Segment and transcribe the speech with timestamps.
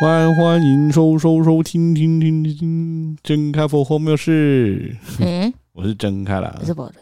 [0.00, 6.96] 欢欢迎收收收听听听听，真开佛后面是，嗯，我是真开朗，我是博的，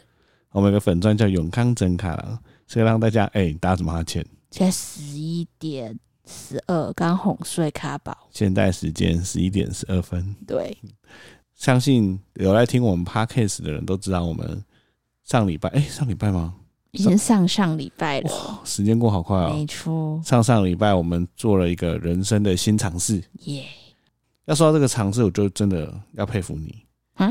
[0.51, 4.25] 我们有个粉钻叫永康真开朗，所以让大家哎、欸，打什么哈欠？
[4.51, 8.29] 现在十一点十二，刚哄睡卡宝。
[8.31, 10.35] 现在时间十一点十二分。
[10.47, 10.77] 对，
[11.55, 14.63] 相信有来听我们 Podcast 的人都知道，我们
[15.25, 16.55] 上礼拜哎、欸，上礼拜吗？
[16.93, 18.31] 已经上上礼拜了。
[18.31, 19.53] 哇，时间过好快哦。
[19.55, 23.23] 没错，上上礼拜我们做了一个人生的新尝试。
[23.45, 23.65] 耶！
[24.47, 26.75] 要说到这个尝试，我就真的要佩服你
[27.15, 27.31] 啊，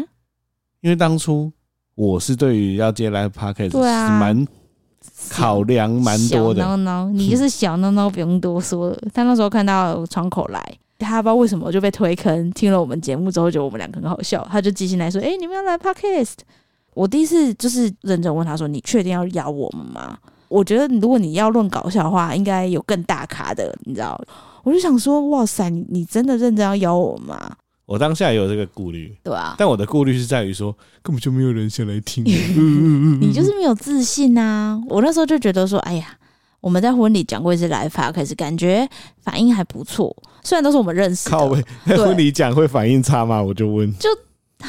[0.81, 1.51] 因为当初
[1.95, 4.47] 我是对于要接 Live Podcast 是蛮。
[5.29, 8.97] 考量蛮多的，小孬孬，你就是小孬孬，不用多说了。
[9.13, 10.61] 他那时候看到窗口来，
[10.97, 12.51] 他不知道为什么就被推坑。
[12.51, 16.33] 听了我们节目之后，觉得我们两个很好笑，他就寄信来说：“哎、欸，你们要来 Podcast？”
[16.93, 20.17] 我第一次就是认真问他说：“你确定要邀我们吗？”
[20.49, 24.19] 我觉得如果你要论搞笑的话，应该有更大咖的，你知道？
[24.63, 27.55] 我就想说：“哇塞，你你真的认真要邀我们吗？”
[27.85, 32.23] 我当下也有这个顾虑，对啊，但我的顾虑是在于说，根本就没有人想来听。
[33.19, 34.79] 你就是没有自信啊！
[34.87, 36.15] 我那时候就觉得说，哎呀，
[36.61, 38.87] 我们在婚礼讲过一次来法，可是感觉
[39.23, 40.15] 反应还不错。
[40.43, 43.41] 虽然都是我们认识的，靠北，在婚礼讲会反应差吗？
[43.41, 44.07] 我就问，就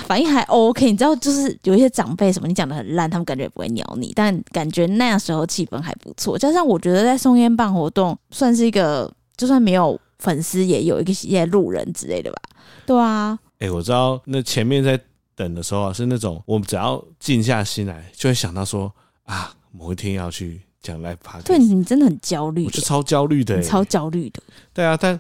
[0.07, 0.91] 反应还 OK。
[0.91, 6.39] 你知道，就是有一些长辈什么，你讲的很烂，他们感觉也不会鸟你，但感觉那时候气氛还不错。
[6.39, 12.39] 加上我觉得在松烟办活动，算是一个，就算没有粉丝，也有一个一些路人之类的吧。
[12.87, 14.99] 对啊，哎、欸，我知道那前面在
[15.35, 18.93] 等的时候啊，是那种我们只要静下心来，就会想到说
[19.25, 21.43] 啊，某一天要去讲 Live Podcast。
[21.45, 24.43] 对，你真的很焦虑，我就超焦虑的、欸，超焦虑的。
[24.73, 25.19] 对啊，但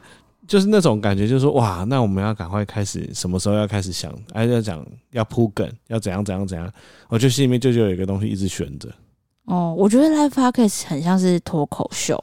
[0.50, 4.12] 就是那种感觉，就是说哇，那我们要赶快开始，什么时候要开始想？
[4.32, 6.68] 哎，要讲要铺梗，要怎样怎样怎样？
[7.08, 8.88] 我就心里面就就有一个东西一直悬着。
[9.44, 12.20] 哦，我觉得 Live Podcast 很像是脱口秀。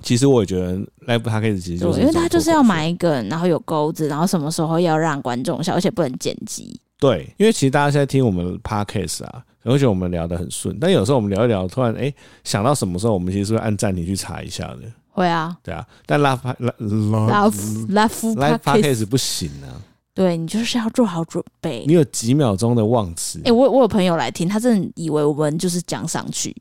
[0.00, 0.76] 其实我也觉得
[1.08, 6.80] Live Podcast 其实就是，因为他就是要埋梗，然后有钩子，然后什么时候要让观众笑，而且不能剪辑。
[7.00, 14.82] 对，因为其实大家现在听我们 Podcast 啊，可能觉得我们聊得很顺，但有时候我们聊一聊，突然哎、欸、想到什么时候，我们其实是会按暂停去查一下的。
[15.16, 16.40] 会啊，对啊，但 Live
[16.78, 17.50] Live
[17.88, 19.80] Live Live Podcast 不行啊。
[20.12, 21.84] 对，你就是要做好准备。
[21.86, 23.38] 你有几秒钟的忘词？
[23.40, 26.54] 哎、欸，我我有朋友来听，他真的以为我们就是讲上去。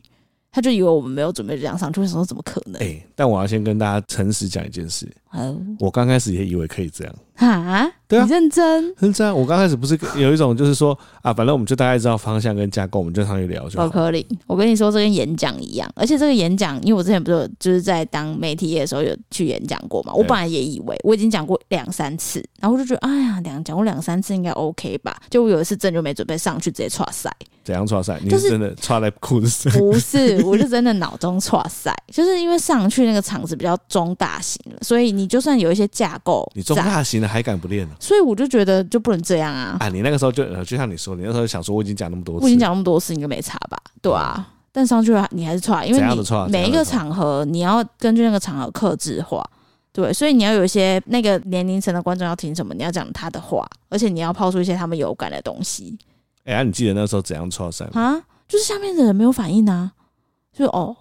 [0.51, 2.81] 他就以为我们没有准备这样上去，为什么怎么可能？
[2.81, 5.05] 哎、欸，但我要先跟大家诚实讲一件事。
[5.37, 7.13] 嗯，我刚开始也以为可以这样。
[7.35, 7.85] 啊？
[8.07, 8.95] 对啊，你认真？
[8.99, 9.35] 认真。
[9.35, 13.89] 我刚开始不是有一种就是说啊，反正我们就大概知道方向跟架构，我们就上去聊就好。
[13.89, 14.25] 可以。
[14.47, 25.17] 我跟你说，这跟演讲一样，而且这个演讲，因为我之前不是就是在当媒体业的时候有去演讲过嘛，我本来也以为我已经讲过两三次，然后我就觉得哎呀，两讲过两三次应该 OK 吧？
[25.29, 27.29] 就我有一次真就没准备上去，直接剉赛。
[27.65, 28.19] 怎样剉赛？
[28.23, 29.73] 你是真的剉在裤子上？
[29.73, 37.95] 不是，我是真的脑中剉赛， 就是因为上去那个场子比较中大型了，所以你就算有一些架构，你中大型的还敢不练呢？
[37.99, 39.77] 所以我就觉得就不能这样啊！
[39.79, 43.77] 啊，你那个时候就就像你说，你那时候想说我已经讲那么多次，我已经讲那么多次，应该没差吧？
[44.01, 49.43] 对啊，嗯、但上去你还是剉，因为你每一个场合你要根据那个场合克制化，
[49.91, 55.97] 对，所以你要有一些那个年龄层的观众要听什么，你要讲他的话，而且你要抛出一些他们有感的东西。
[56.43, 58.01] 哎、欸，啊、你记得那时候怎样错赛吗？
[58.01, 59.91] 啊，就是下面的人没有反应啊，
[60.53, 60.95] 就哦，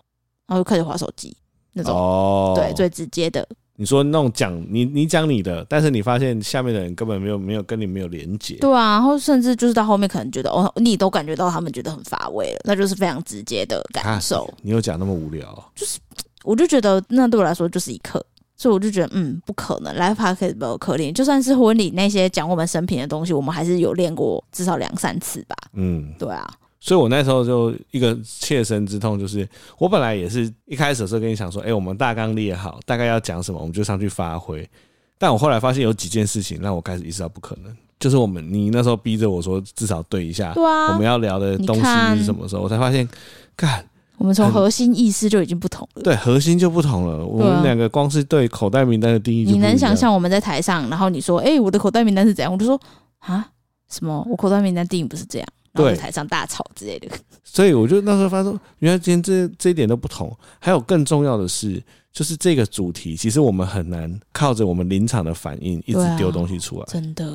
[0.47, 1.37] 然后就开始划手机
[1.73, 3.47] 那种，哦，对，最直接的。
[3.77, 8.57] 你说那种讲你你讲你的，但是你发现下面的人根本没有没有跟你没有连接。
[8.61, 14.45] 对啊，然后甚至就是到后面可能觉得哦，你都感觉到他们觉得很乏味了，那就是非常直接的感受。
[14.45, 15.73] 啊、你有讲那么无聊？
[15.75, 15.99] 就是
[16.45, 18.25] 我就觉得那对我来说就是一课，
[18.57, 25.57] 所以我就觉得嗯，不可能，Live Podcast 没有可练，就算是婚礼那些讲我们生平的东西，我们还是有练过至少两三次吧。
[25.73, 26.49] 嗯，对啊。
[26.85, 34.69] 所以我那时候就一个切身之痛，就是我本来也是一开始的时候跟你想说，哎，我们大纲列好，大概要讲什么，我们就上去发挥。
[35.17, 41.83] 但我后来发现有几件事情让我开始意识到不可能，就是我们你那时候逼着我说至少对一下，对啊，我们要聊的东西
[42.19, 43.09] 是什么时候，我才发现，
[43.57, 43.83] 干，
[44.19, 47.25] 我们从核心意思就已经不同了，对，核心就不同了。
[47.25, 52.53] 我们两个光是对口袋名单的定义，你能想象我们在台上，然后你说，哎，我的口袋名单是怎样？
[52.53, 52.79] 我就说
[53.21, 53.49] 啊，
[53.89, 54.27] 什么？
[54.29, 55.49] 我口袋名单定义不是这样。
[55.75, 57.09] 对，台上大吵之类的，
[57.43, 60.35] 所以我就那时候发现，原来今天这这一点都不同。
[60.61, 61.83] 还有更重要的是，
[62.13, 66.87] 就是这个主题，其实我们很难靠着我们临场的反应一直丢东西出来。
[66.87, 67.27] 真的。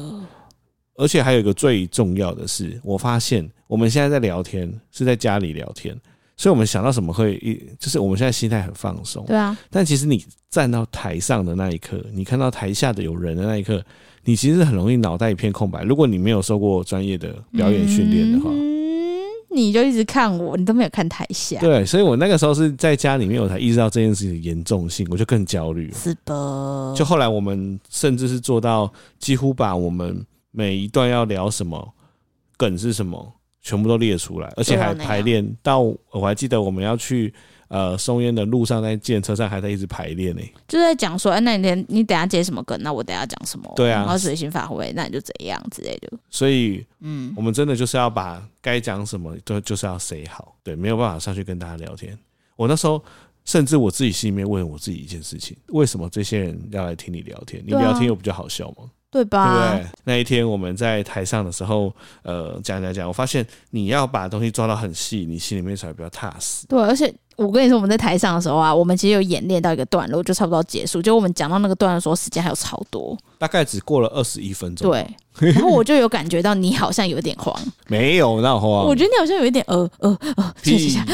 [0.95, 5.93] 而且还有一个最重要的是，我发现我们现在在聊天是在家里聊天，
[6.37, 9.25] 所以我们想到什么会一，就是我们现在心态很放松。
[9.25, 9.57] 对啊。
[9.69, 13.83] 但其实你站到台上的那一刻，你看到台下的有人的那一刻。
[14.25, 15.83] 你其实很容易脑袋一片空白。
[15.83, 18.49] 如果你没有受过专业的表演训练的话，
[19.51, 21.59] 你就一直看我，你都没有看台下。
[21.59, 25.91] 对，所以我那个时候是在家里面，我才意识到这件事情的严重性，我就更焦虑。
[25.93, 26.93] 是的。
[26.95, 31.93] 就后来我们甚至是做到几乎把我们每一段要聊什么
[32.57, 37.33] 梗是什么，全部都列出来，而且还排练到我还记得我们要去。
[37.69, 42.75] 呃，松烟的路上，在电车上还在一直排练呢，就在讲说，哎，那你你等下接什么梗？
[42.81, 43.71] 那我等下讲什么？
[43.75, 46.11] 对啊，然后随心发挥，那你就怎样之类的。
[46.31, 52.17] 所以，嗯，我们真的就是要把该讲什么都就是要 say 好，对，没有办法上去跟大家聊天。
[52.55, 53.03] 我那时候
[53.45, 57.63] 甚至我自己心里面问我自己一件事情：为什么这些人要来听你聊天？
[57.63, 58.89] 你聊天有比较好笑吗？
[59.11, 59.71] 对吧？
[59.73, 59.91] 对不对？
[60.03, 66.65] 那一天我们在台上的时候，呃，讲讲讲，我发现你要把东西抓到很细，你心里面才会比较踏实。
[66.67, 67.13] 对，而且。
[67.39, 71.01] 我跟你说，我们在台上的时候啊，我们其实有演练到一个段落，就差不多结束。
[71.01, 74.91] 就我们讲到那个段落的时候，时间还有超多，大概只过了二十一分钟。
[74.91, 75.09] 对，
[75.53, 77.57] 然后我就有感觉到你好像有点慌，
[77.87, 78.85] 没有那慌。
[78.85, 81.05] 我觉得你好像有一点呃呃呃，谢谢一下。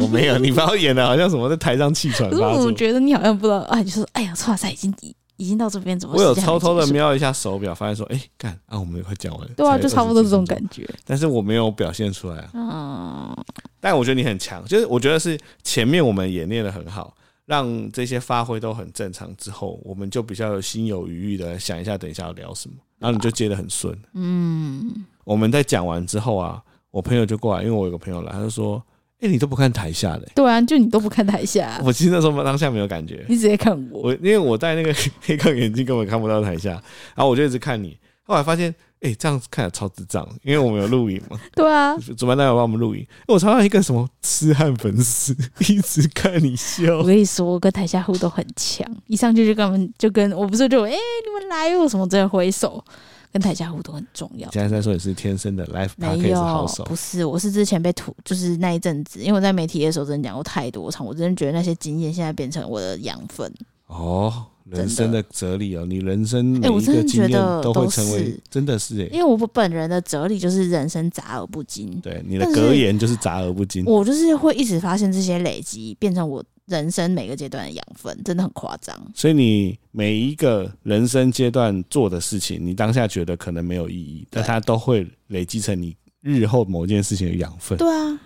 [0.00, 2.28] 我没有，你把我演的好像什么在台上气喘。
[2.28, 4.90] 可是我觉得你好像不知道，哎，就说哎呀，错赛已经
[5.36, 6.14] 已经到这边，怎么？
[6.16, 9.54] 我有偷偷的瞄一下手表，发现说，哎、欸，干啊，我们快讲完了。
[9.56, 10.88] 对啊，就差不多这种感觉。
[11.04, 12.50] 但是我没有表现出来啊。
[12.54, 13.44] 嗯。
[13.80, 17.14] 但我觉得你很强，就是我觉得是前面我们演练的很好，
[17.46, 23.96] 让这些发挥都很正常之后，我们就比较有心有余裕的想一下，等一下要聊什么，然后你就接的很顺。
[24.14, 25.04] 嗯。
[25.24, 28.82] 我们在讲完之后啊，我朋友就过来，因为我有个朋友来，他就说。
[29.22, 30.28] 哎、欸，你都不看台下的？
[30.34, 31.80] 对啊，就你都不看台下、啊。
[31.84, 34.02] 我其实那时候当下没有感觉，你直接看我。
[34.02, 34.92] 我因为我戴那个
[35.22, 36.70] 黑框眼镜，根本看不到台下。
[36.70, 37.96] 然后我就一直看你。
[38.24, 38.68] 后来发现，
[39.00, 41.38] 哎、欸，这样子看着超智障，因为我们有录影嘛。
[41.54, 43.06] 对啊， 主办单位帮我们录影。
[43.28, 46.98] 我常常一个什么痴汉粉丝，一直看你笑。
[46.98, 52.84] 我跟你说，我跟台下互动很强，一上去就跟他们就跟我不是就哎、欸，你们来哦什么，这样挥手。
[53.32, 54.50] 跟台下互动很重要。
[54.50, 63.50] 现在在说你是天生的 live podcast 好手，不是，我是之前被吐，就是那一阵子，因为我在媒体的时候真的讲过太多场，我真的觉得那些经验现在变成我的养分。
[63.86, 67.30] 哦，人生的哲理哦，你人生每一个经验
[67.62, 73.84] 都会成为，真的是哎，因为我本人的哲理就是人生杂而不精，对，你的格言就是杂而不精。
[73.86, 76.44] 我就是会一直发现这些累积，变成我。
[76.66, 87.76] 人生每个阶段的养分真的很夸张，所以你每一个人生阶段做的事情，你当下觉得可能没有意义，但它都会累积成你日后某件事情的养分。
[87.76, 88.20] 对啊，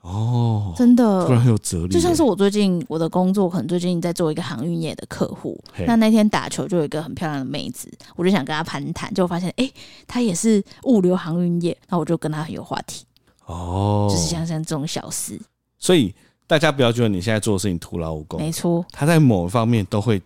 [0.00, 1.88] 哦，真的，突然很有哲理。
[1.88, 9.70] 就像是我最近我的工作，可能最近在做一个航运业的客户，那那天打球就有一个很漂亮的妹子，我就想跟她攀谈，就发现哎，
[10.06, 13.04] 她也是物流航运业，那我就跟她很有话题。
[13.44, 15.38] 哦，就是像像这种小事，
[15.78, 16.14] 所以。
[16.46, 20.20] 大家不要觉得你现在做的事情徒劳无功，没错，他在某一方面都会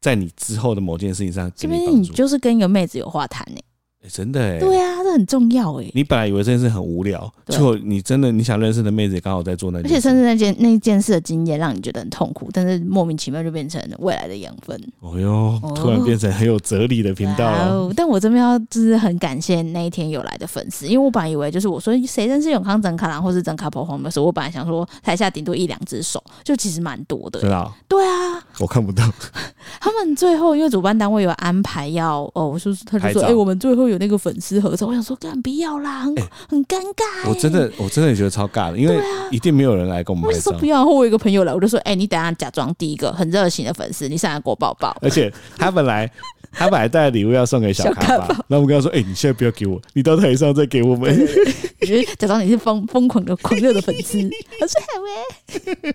[0.00, 1.90] 在你之后的某件事情上给你帮助。
[1.92, 3.56] 因为你就是跟一个妹子有话谈呢。
[3.56, 3.64] 欸、
[4.08, 5.90] 真的哎、欸，对啊，这很重要哎、欸。
[5.94, 14.78] 你本来以为这件事很无聊，结果你真的你想认识的妹子也刚好在做那件事，而且甚至那件那件事的经验让你觉得很痛苦，但是莫名其妙就变成未来的养分。
[15.00, 17.92] 哦哟，突然变成很有哲理的频道了、哦。
[17.96, 27.46] 但我这边要就是很感谢那一天有来的粉丝，因为我本来以为就是我说谁认识永康整卡郎或是整卡婆黄的时候，我本来想说台下顶多一两只手，就其实蛮多的、欸。
[27.46, 29.02] 对啊，对啊，我看不到。
[29.80, 34.70] 他们最后因为主办单位有安排要哦，我说他就说哎、欸，我们最后有那个粉丝合。
[34.84, 37.28] 我想说，干不要啦，很、欸、很尴尬、欸。
[37.28, 38.98] 我真的，我真的觉得超尬的，因为
[39.30, 40.50] 一定没有人来跟我们拍照。
[40.50, 44.94] 我说不要，然后我有一个朋友来，我就说，哎、欸，你等下假装第一个很热情的粉丝，你上来给我抱抱。
[45.00, 46.10] 而且他本来
[46.52, 51.16] 他本来带礼物要送给小咖宝，然后我跟他说，哎、欸，你现在不要给我，你到台上再给我们。
[51.80, 54.18] 你觉得假装你是疯疯狂的狂热的粉丝，
[54.60, 55.94] 我说好耶。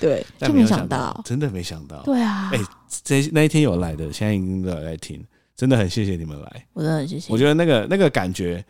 [0.00, 2.02] 对，就没想到，真的没想到。
[2.02, 2.64] 对啊，哎、欸，
[3.04, 5.22] 这那一天有来的，现在已经都有在听。
[5.58, 7.32] 真的很谢谢你们来，我真的很谢谢。
[7.32, 8.64] 我觉得那个那个感觉，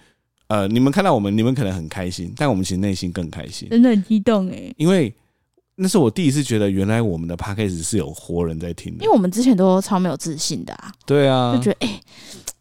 [0.47, 4.73] 呃，你们看到我们，你们可能很开心，但我们其实内心更开心，真的很激动哎。
[4.79, 5.15] 因为
[5.75, 9.05] 那是我第一次觉得，原来我们的 podcast 是有活人在听的。
[9.05, 12.01] 因为我们之前都超没有自信的啊，对啊，就觉得哎、欸，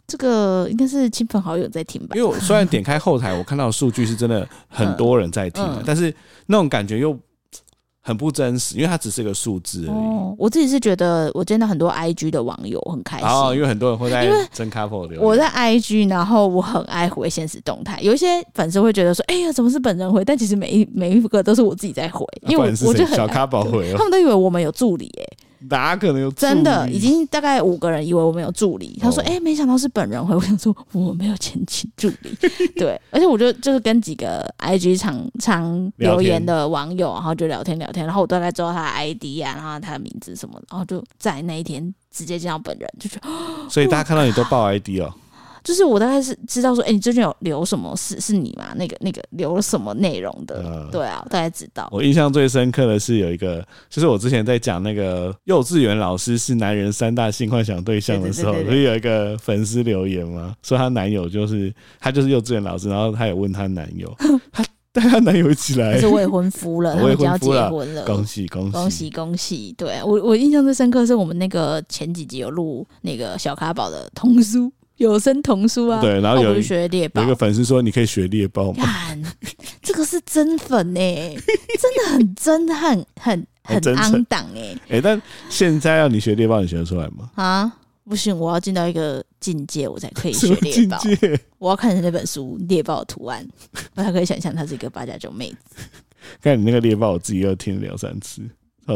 [0.05, 2.17] 这个应该是亲朋好友在听吧。
[2.17, 6.13] 因为我虽然点开后台， 我看到数据是真的很多人在听的，但是
[6.47, 7.17] 那种感觉又。
[8.07, 9.97] 很不真实，因为它只是一个数字而已。
[9.97, 13.27] 哦，我自己是觉得，我见到很多 IG 的网友很开心。
[13.27, 17.99] 哦，因为很多人会在真 couple 我在 IG，然后我很爱回现实动态。
[18.01, 25.37] 有一些粉丝会觉得说：“哎呀，怎么是本人回？”但其实每一每一个都是我自己在回，因为我就很小咖宝回，他们都以为我们有助理哎、欸。
[25.69, 26.89] 哪可能有真的？
[26.89, 28.97] 已经大概五个人以为我们有助理。
[29.01, 32.37] 他说：“哎、欸，没想到是本人回。” 我想说：“我没有前妻助理。”
[32.77, 43.29] 对，而且我就就是跟几个 IG 常常留言的网友，然后就聊天聊天，然后我大概知道他的 ID 啊，然后他的名字什么，然后就在那一天直接见到本人，就觉得。
[43.69, 45.13] 所以大家看到你都报 ID 哦。
[45.67, 48.67] 就是我大概是知道说，哎、欸，你最近有留什么是是你吗？
[48.77, 50.63] 那个那个留了什么内容的？
[50.63, 51.89] 呃、对啊，我大概知道。
[51.91, 60.55] 我印象最深刻的是有一个，就是我之前在讲那个幼稚园老师是男人三大性幻想对象的时候，不是有一个粉丝留言吗？
[60.63, 64.09] 说她男友就是她就是幼稚园老师，然后她也问她男友，
[64.53, 69.75] 她带她男友一起来，是未婚夫了， 未婚夫了，结婚了，恭喜恭喜恭喜恭喜！
[69.77, 74.71] 对我我印象最深刻是我们那个前几集有录那个小卡宝的童书。
[74.97, 78.85] 有声童书啊，对，然后有学猎豹有一个粉丝说，你可以学猎豹吗？
[79.81, 81.37] 这个是真粉哎、欸，
[81.79, 87.29] 真的很真，很很很昂档哎哎，但现在要你学猎豹，你学得出来吗？
[87.35, 87.71] 啊，
[88.03, 90.99] 不行，我要进到一个境界，我才可以学猎豹。
[91.57, 93.47] 我要看着那本书猎豹的图案，
[93.95, 95.75] 我才可以想象她是一个八加九妹子。
[96.41, 98.41] 看你那个猎豹，我自己又听了两三次。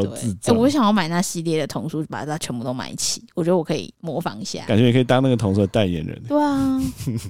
[0.44, 3.22] 欸、我想要买那系列的童书，把它全部都买齐。
[3.34, 6.20] 我觉得我可以模仿一下，感觉也可以当那个童书的代言人。
[6.26, 6.80] 对啊，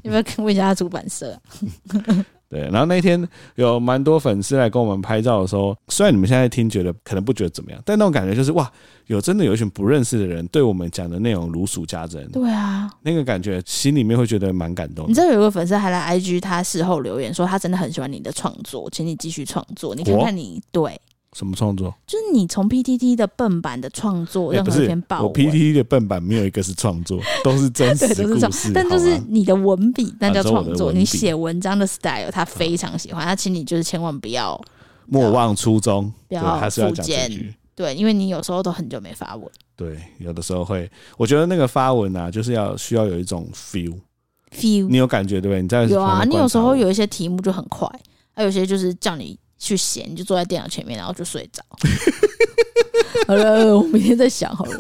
[0.04, 2.24] 有没有问一下他出版社、啊？
[2.48, 8.70] 对，然后那天有蛮多粉丝来跟我们拍照的时候，虽然你们现在听觉得可能不觉得怎么样，但那种感觉就是哇，
[9.06, 12.30] 有真的有一群不认识的人对我们讲的内容如数家珍。
[12.30, 15.08] 对啊，那个感觉心里面会觉得蛮感动。
[15.08, 19.94] 你知道有一个粉丝还来 IG，他事后留言说他真的很喜欢你的创作，请你继续创作。
[19.94, 21.00] 你看看你、哦、对。
[21.34, 21.94] 什么创作？
[22.06, 28.70] 就是你从 PTT 的笨版的创作，任何一篇报文，我 PTT 的笨版没有一个是创作， 都是真实故事。
[28.74, 30.92] 但就是你的文笔，那叫创作。
[30.92, 33.24] 你写文章的 style，他非常喜欢。
[33.24, 34.60] 他请你就是千万不要
[35.06, 37.54] 莫忘初衷，不要复健。
[37.74, 39.50] 对，因为你有时候都很久没发文。
[39.74, 44.86] 对，有的时候会，我觉得那个发文啊，就是要需要有一种 feel，feel。
[44.88, 45.62] 你有感觉对不对？
[45.62, 47.88] 你在有啊，你有时候有一些题目就很快，
[48.34, 49.38] 还有些就是叫你。
[49.62, 51.62] 去写，你就坐在电脑前面，然后就睡着。
[53.28, 54.76] 好了，我明天再想好了。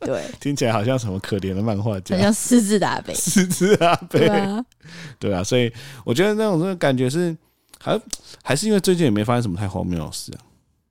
[0.00, 4.06] 对， 听起来好像什么可怜的漫画家，好像失智的阿伯，失智阿伯。
[4.20, 4.64] 对啊，
[5.18, 5.72] 对啊，所以
[6.04, 7.36] 我觉得那种那个感觉是，
[7.80, 8.00] 还
[8.44, 10.38] 还是因为最近也没发生什么太荒谬的事啊。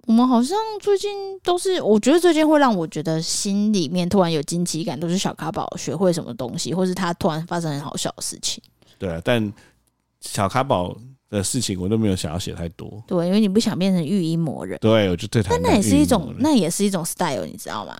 [0.08, 8.62] 我们好像最近都是，我觉得最近会让我觉得心里面突然有惊奇感，都是小卡宝学会什么东西，或是他突然发生很好笑的事情。
[9.00, 9.54] 对啊，但
[10.20, 10.98] 小卡宝。
[11.30, 15.50] 的事情我都没有想要写太多，对，因为你不想变成御医魔人，对，我就对他。
[15.52, 17.98] 但那也是一种，那也是一种 style，你知道吗？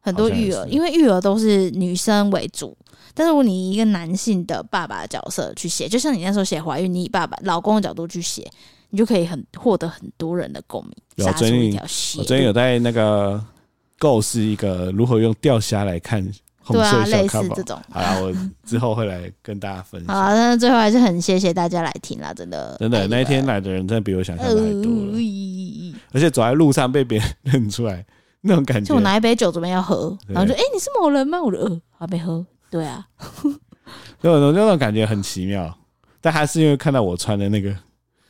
[0.00, 2.76] 很多育儿，因为育儿都是女生为主，
[3.14, 8.46] 但是如果你以一个男性的爸爸的角色去写，就像你那时候写怀孕，你以爸爸老公的角度去写，
[8.90, 10.92] 你就可以很获得很多人的共鸣，
[11.24, 12.18] 杀出一条血。
[12.18, 13.42] 我最近有在那个
[13.98, 16.28] 构思一个如何用钓虾来看。
[16.68, 17.80] 对啊，类似这种。
[17.90, 18.32] 好啦，我
[18.64, 20.14] 之后会来跟大家分享。
[20.14, 22.76] 好，那最后还是很谢谢大家来听啦，真的。
[22.78, 25.18] 真的，那一天来的人真的比我想象的还多了。
[26.12, 28.04] 而且走在路上被别人认出来，
[28.40, 28.88] 那种感觉。
[28.88, 31.42] 就我拿一杯酒准备要喝，然后就哎，你是某人吗？
[31.42, 32.44] 我说呃，还没喝。
[32.70, 33.06] 对啊，
[34.22, 35.72] 就那种感觉很奇妙，
[36.20, 37.72] 但还是因为看到我穿的那个，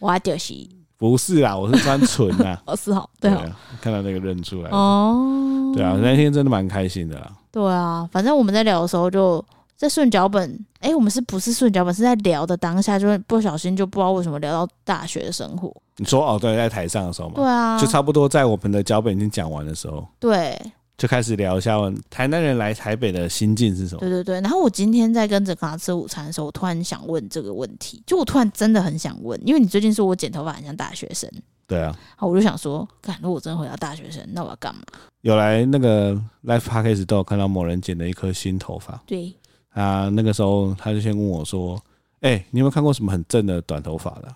[0.01, 0.53] 我就是
[0.97, 2.59] 不是啦，我是穿纯的。
[2.67, 3.45] 哦，是好，对啊，
[3.81, 7.31] 看到那个认出来哦，对啊，那天真的蛮开心的啦。
[7.51, 9.45] 对啊，反正我们在聊的时候就
[9.77, 11.93] 在顺脚本，哎，我们是不是顺脚本？
[11.93, 15.75] 是在聊的当下，就不小心就不知道为什么聊到大学的生活。
[15.97, 20.61] 你说哦，对，在台上的时候嘛，对啊，就差不多在我们的脚本已经讲完的时候，对，
[20.97, 21.77] 就开始聊一下
[22.09, 24.01] 台南人来台北的心境是什么。
[24.01, 31.31] 对对对，然后我今天在跟着他吃午餐的时候，我突然想问这个问题，就我突然真的很想问，因为你最近说我剪头发很像大学生。
[31.67, 34.83] 对啊，好，我就想说，看，如果我真的回到大学生，那我要干嘛？
[35.23, 39.03] 有来那个 Life Parkes 都有看到某人剪了一颗新头发。
[39.07, 39.35] 对，
[39.71, 41.83] 啊，那个时候他就先问我说
[42.21, 44.29] ：“哎、欸，你有没有看过什么很正的短头发的？”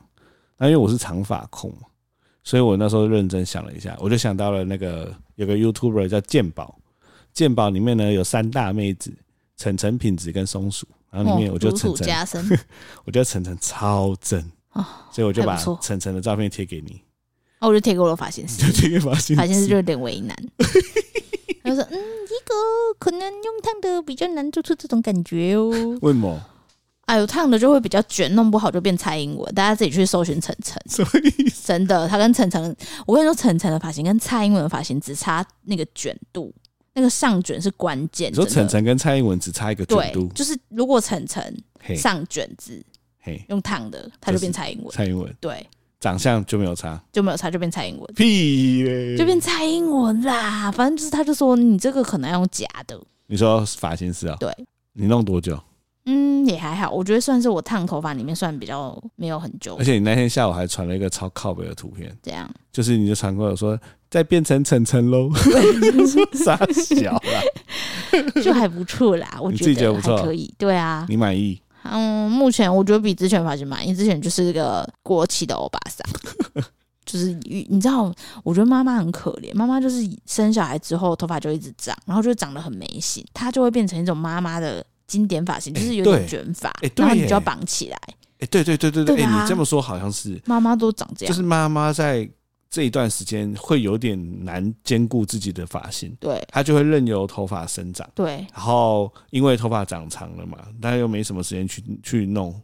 [0.56, 1.86] 那因为我是长发控嘛，
[2.48, 6.78] 所以我那时候认真想了一下，我就想到了那个有个 YouTuber 叫鉴宝，
[7.34, 9.12] 鉴宝里面呢有三大妹子：
[9.58, 10.88] 晨晨、品质跟松鼠。
[11.10, 12.58] 然后里面我就晨晨，
[13.04, 16.98] 我觉得晨晨超正啊，所以我就把晨晨的照片贴给你。
[17.60, 20.34] 哦，我就贴给我的发型师，贴给发型师，发型师就有点为难。
[21.64, 22.54] 他说：“嗯，一个
[22.98, 25.68] 可能用烫的比较难做出这种感觉哦。
[26.00, 26.40] ”为什么？
[27.08, 29.54] 哎呦，烫的就会比较卷，弄不好就变蔡英文。
[29.54, 30.78] 大家自己去搜寻晨晨。
[30.86, 31.50] 所以？
[31.64, 36.54] 真的，他跟晨晨，我跟你说，晨晨的发型跟蔡英文的发型只差那个卷度，
[36.92, 38.30] 那个上卷是关键。
[38.30, 41.56] 你说晨晨跟蔡英文只差一个卷度，就是如果晨晨
[41.96, 42.84] 上卷子，
[43.20, 44.92] 嘿，用烫的，他就变蔡英文。
[44.92, 45.66] 蔡英文，对。
[46.00, 48.14] 长相就没有差，就没有差，就变蔡英文。
[48.14, 50.70] 屁嘞，就变蔡英文啦。
[50.70, 53.00] 反正就是，他就说你这个可能要用假的。
[53.26, 54.36] 你说发型师啊？
[54.38, 54.54] 对。
[54.92, 55.58] 你弄多久？
[56.10, 59.76] 嗯，也还好，我觉得算是我烫头发里面算比较没有很久。
[59.76, 62.48] 而且你那天下午还传了一个超靠北的图片，这样？
[62.72, 65.28] 就是你就传过来说再变成晨晨喽，
[66.32, 67.42] 傻小啦。
[68.42, 69.38] 就还不错啦。
[69.38, 71.60] 我觉得还可以，对啊，你满意？
[71.82, 73.94] 嗯，目前我觉得比之前发型满意。
[73.94, 76.64] 之前就是个过气的欧巴桑，
[77.04, 77.32] 就是
[77.68, 78.12] 你知道，
[78.42, 79.54] 我觉得妈妈很可怜。
[79.54, 87.98] 妈妈就是生小孩之后头发就一直长，然后就长得很没型，她就会变成一种妈妈的经典发型，就是有点卷发，欸、然后你就要绑起来。
[88.06, 89.38] 哎、欸，对对对对对，哎、啊。
[89.38, 90.40] 欸，你这么说好像是。
[90.46, 92.30] 妈妈都长这样，就是妈妈在。
[92.70, 102.54] 这一段时间会有点难兼顾自己的发型，对，她就会任由头发生长，对，然后因为头发长长了嘛，但又没什么时间去去弄，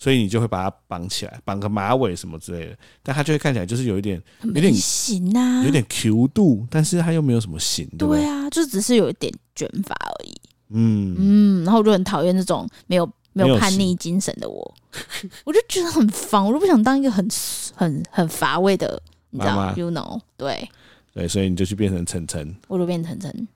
[0.00, 10.34] 所以你就会把它绑起来，绑个马尾什么之类的，但她就会看起来就是有一点有点型啊，有点 Q 度，但是她又没有什么型，对，对啊，就只是有一点卷发而已，
[10.72, 14.74] 嗯嗯，然后我就很讨厌这种没有没有叛逆精神的我，
[15.44, 17.26] 我就觉得很烦，我就不想当一个很
[17.74, 19.00] 很很乏味的。
[19.34, 20.68] 你知道吗？You know，对
[21.14, 23.48] 对，所以你就去变成晨晨，我就变成晨晨。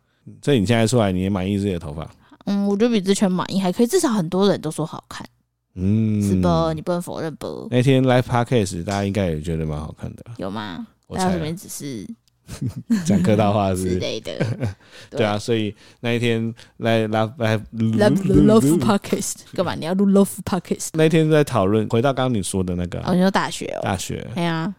[0.42, 2.10] 所以你现在出来，你也满意自己的头发？
[2.46, 5.26] 嗯，我觉得比之前满意，还可以，至少很多人都说好看。
[5.74, 6.72] 嗯，是不？
[6.72, 7.68] 你不能否认不？
[7.70, 10.86] 那天 Live Podcast，大家应该也觉得蛮好看的，有吗？
[11.06, 12.08] 我猜里面只是
[13.04, 14.32] 讲客套话是之类的。
[15.10, 19.74] 对啊，所以那一天来来来 Love Podcast 干嘛？
[19.74, 20.88] 你要录 Love Podcast？
[20.94, 24.74] 那天在讨论，回到刚刚你说的那个，哦，你说大学哦，大学，对啊。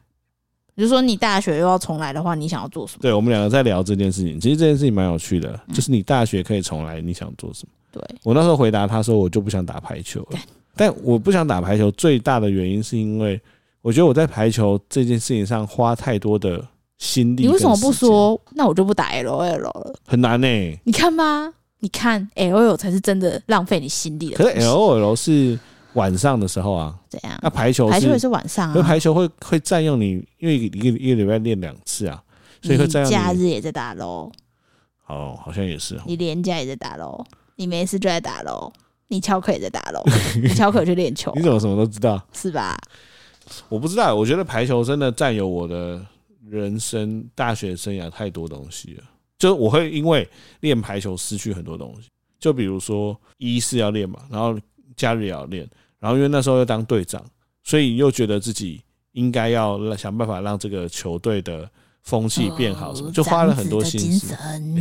[0.76, 3.00] 比如说你大学又要重来的话，你想要做什么？
[3.02, 7.72] 对，我们两个在聊这件事情，其实这件事情蛮有趣的，嗯、就是你大学可以重来，你想做什么？
[7.92, 10.40] 对，我那时候回答他说，我就不想打排球了。
[10.76, 13.42] 但我不想打排球最大的原因是因为
[13.82, 16.64] 我觉得我在排球这件事情上花太多的
[16.98, 17.44] 心力。
[17.44, 18.40] 你为什么不说？
[18.52, 19.94] 那我就不打 LOL 了。
[20.06, 20.80] 很难呢、欸。
[20.84, 24.38] 你看吧，你看 LOL 才是真的浪费你心力的。
[24.38, 25.60] 可是 LOL 是。
[25.94, 27.40] 晚上的时候啊，怎样？
[27.42, 28.84] 那排球，排球也是晚上啊。
[28.84, 32.22] 排球会会占用你，因为一个一个礼拜练两次啊，
[32.62, 33.16] 所以会占用你。
[33.16, 34.32] 假日也在打喽。
[35.08, 36.00] 哦，好像也是。
[36.06, 37.26] 你连假也在打喽，
[37.56, 38.72] 你没事就在打喽，
[39.08, 40.04] 你翘课也在打喽，
[40.40, 41.34] 你翘课去练球。
[41.36, 42.22] 你怎么什么都知道？
[42.32, 42.78] 是吧？
[43.68, 46.00] 我不知道，我觉得排球真的占有我的
[46.50, 49.04] 人生大学生涯太多东西了，
[49.38, 50.28] 就我会因为
[50.62, 54.58] 练排球失去很多东西，就比如说一是要练嘛，然后
[54.96, 55.68] 假日也要练。
[56.00, 57.24] 然后因为那时候又当队长，
[57.64, 58.82] 所以又觉得自己
[59.14, 61.70] 应该要想办法让这个球队的
[62.04, 64.36] 风气变好，什么就花了很多心思，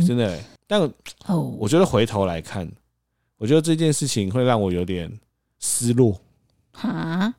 [0.05, 0.39] 真的。
[0.67, 0.79] 但
[1.57, 2.71] 我觉得回头来看，
[3.37, 5.11] 我觉得这件事情会让我有点
[5.59, 6.19] 失落。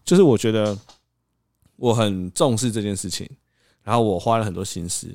[0.04, 0.76] 就是我觉得
[1.76, 3.28] 我很重视这件事情，
[3.88, 5.08] 然后我花了很多心思，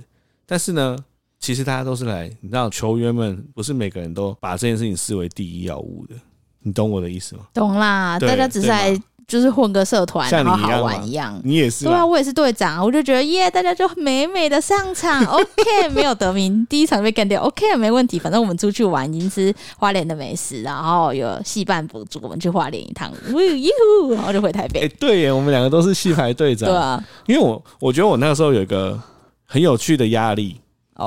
[0.47, 0.97] 但是呢，
[1.39, 6.15] 其实大家都是来，你知道，球员们不是每个人都把这件事情视为第一要务的。
[6.57, 7.45] 你懂我的意思吗？
[7.53, 8.99] 懂啦，大家只是来
[9.34, 11.41] 就是混个社团，然后好玩一样。
[11.43, 24.82] 你也是，对啊，我也是队长，我就觉得耶，大家就美美的上场， OK，没有得名，第一场被干掉，OK，没问题，反正我们出去玩已经吃花莲的美食，然后有戏办补助，我们去花莲一趟，呜哟，然后就回台北。
[24.82, 29.02] 哎，对耶，我们两个都是戏排队长，对啊，因为我我觉得我那个时候有一个
[29.48, 30.62] 很有趣的压力，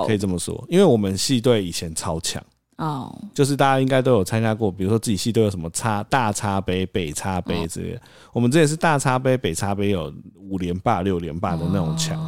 [0.04, 2.42] 可以这么说，因为我们戏队以前超强。
[2.76, 3.30] 哦，oh.
[3.34, 7.96] 就是大家应该都有参加过，比如说自己系都有什么叉大叉杯、北叉杯之类的。
[7.96, 8.02] Oh.
[8.34, 12.18] 我们这也是大叉杯、北叉杯有五连霸、六连霸的那种强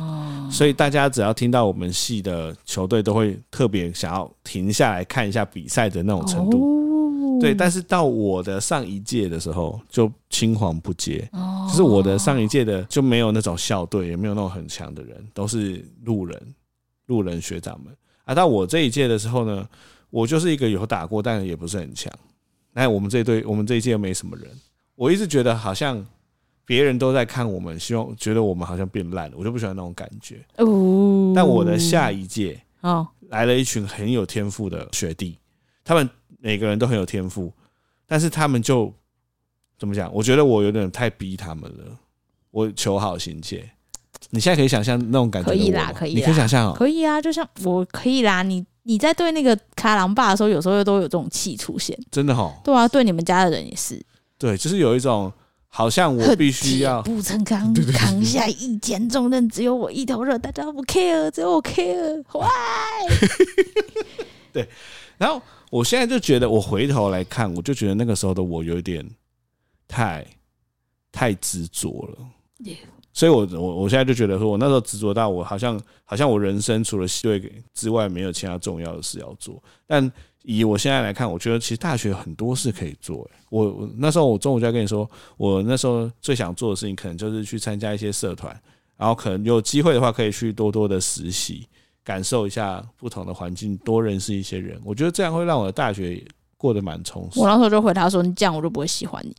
[0.44, 0.50] ，oh.
[0.50, 6.58] 所以大家只要听到我们系的球队，都会特别想要停下来看一下比赛的那种程度。
[6.58, 7.40] Oh.
[7.40, 11.28] 对，但是到我的上一届的时候，就青黄不接。
[11.32, 11.68] Oh.
[11.68, 16.54] 就是我的上一届的就没有那种校队，也没有那种很强的人，都是路人、
[17.06, 17.94] 路人学长们。
[18.24, 19.66] 而到我这一届的时候呢，
[20.10, 22.12] 我就是一个有打过，但也不是很强。
[22.72, 24.48] 那我们这一队，我们这一届又没什么人。
[24.94, 26.04] 我一直觉得好像
[26.64, 30.44] 别人都在看我们，希望觉得我们好像变烂了，我就不喜欢那种感觉。
[30.56, 31.32] 哦。
[31.34, 35.38] 但我的下一届哦，来了一群很有天赋的学弟，
[35.84, 37.52] 他们每个人都很有天赋，
[38.06, 38.92] 但是他们就
[39.78, 40.12] 怎么讲？
[40.14, 41.84] 我觉得我有点太逼他们了。
[42.50, 43.68] 我求好心切。
[44.30, 45.48] 你现在可以想象那种感觉？
[45.48, 46.14] 可以啦，可以。
[46.14, 46.74] 你可以想象哦。
[46.76, 48.64] 可以啊，就像我可以啦，你。
[48.88, 52.50] 你在对那个卡郎爸的时候，有时候都有这种气出现，真的齁。
[52.62, 54.02] 对啊，对你们家的人也是。
[54.38, 55.30] 对，就是有一种
[55.68, 62.24] 好像我必须要不成扛扛下一肩重任，只有我一头热，大家都不 care，只有我 care。
[62.32, 62.48] Why？
[64.54, 64.66] 对。
[65.18, 69.06] 然后我现在就觉得，我回头来看，我就觉得那个时候的我有点
[69.86, 70.26] 太
[71.12, 72.26] 太执着了。
[73.18, 79.60] 所以我，我我现在就觉得，说我那时候执着到我好像好像我人生除了系队之外，没有其他重要的事要做。
[79.88, 80.08] 但
[80.44, 83.28] 以我现在来看，我觉得其实大学很多事可以做。
[83.50, 88.56] 我我那时候我中午就在跟你说，我那时候最想做的事情，可能就是去参加一些社团，
[88.96, 91.66] 然后可能有机会的话，可以去多多的实习，
[92.04, 94.80] 感受一下不同的环境，多认识一些人。
[94.84, 96.24] 我觉得这样会让我的大学
[96.56, 97.40] 过得蛮充实。
[97.40, 99.34] 我那时候就回答说：“你这样我就不会喜欢你，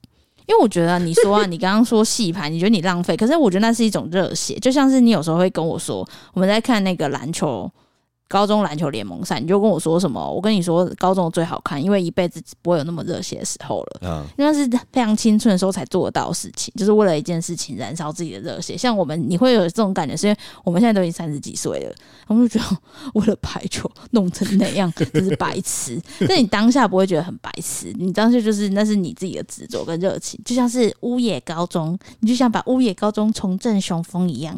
[0.49, 7.71] 因为我觉得你说啊，你刚刚说戏牌，你觉得你浪费，可是我觉得那是一种热血，就像是你有时候会跟我说，我们在看那个篮球。”
[8.29, 10.31] 高中篮球联盟赛，你就跟我说什么？
[10.31, 14.01] 我跟你说，高中最好看，因为一辈子不会有那么热血的时候了。
[14.03, 18.77] 嗯，因为是非常青春的时候才做得到的事情，就是为了一件事情燃烧自己的热血。
[18.77, 21.95] 像我们，你会有这种感觉，是因为我们现在都已经三十几岁了，
[22.27, 22.77] 我们就觉得
[23.15, 25.99] 为了排球弄成那样，就是白痴。
[26.29, 34.55] 但你当下不会觉得很白痴，你当下就是那是你自己的执着跟热情，就像是乌野高中，你就像把乌野高中重振雄风一样。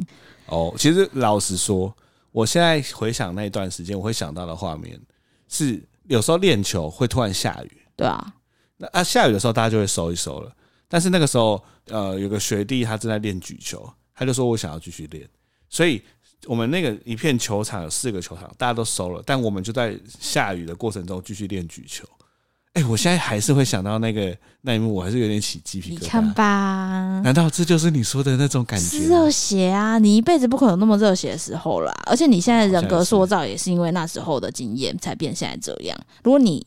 [0.47, 1.95] 哦，其实老实说。
[2.31, 4.99] 我现在回想那一段时间，我会想到的画面
[5.47, 7.81] 是，有时候练球会突然下雨。
[7.95, 8.33] 对啊，
[8.77, 10.55] 那啊下雨的时候，大家就会收一收了。
[10.87, 15.27] 但是那个时候，呃，有个学弟他正在练举球，他就说我想要继续练。
[15.69, 16.01] 所以
[16.45, 22.05] 我们那个一片球场有四个球场，大家都收了，但我们就在下雨的过程中继续练举球。
[22.73, 26.01] 哎、欸，我现在还是会想到那个那一幕，我还是有点起鸡皮疙瘩。
[26.01, 28.99] 你看吧，难道这就是你说的那种感觉？
[28.99, 29.97] 热血啊！
[29.99, 31.91] 你一辈子不可能那么热血的时候啦。
[32.05, 35.97] 而且你现在人格塑造也是因为那时候的经验才变现在这样。
[36.23, 36.65] 如果你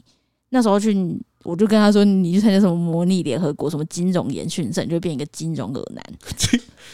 [0.50, 0.94] 那时候去。
[1.44, 6.02] 我就跟他说，你去参加什么模拟联合国，什么金融研训生，你就变一个金融耳男。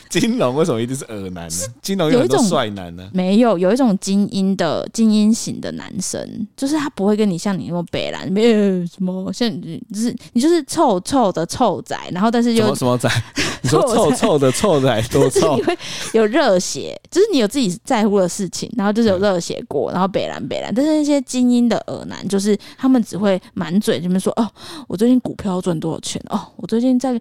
[0.09, 1.57] 金金融为什么一定是耳男呢？
[1.81, 3.09] 金融有一种帅男呢？
[3.13, 13.09] 没有，有一种精英的精英型的男生，就是他不会跟你像你那么北蓝，没有什么像你就是你就是臭臭的臭仔，然后但是又什么仔？
[13.63, 15.57] 你说臭臭的臭仔多臭？
[15.57, 15.77] 你会
[16.13, 20.75] 有热血，就是你有自己在乎的事情，然后就是有热血过，然后北蓝北蓝。
[20.75, 24.33] 但是那些精英的耳男，就是他们只会满嘴这么说。
[24.41, 24.51] 哦，
[24.89, 26.21] 我最近股票赚多少钱？
[26.31, 27.13] 哦，我最近在，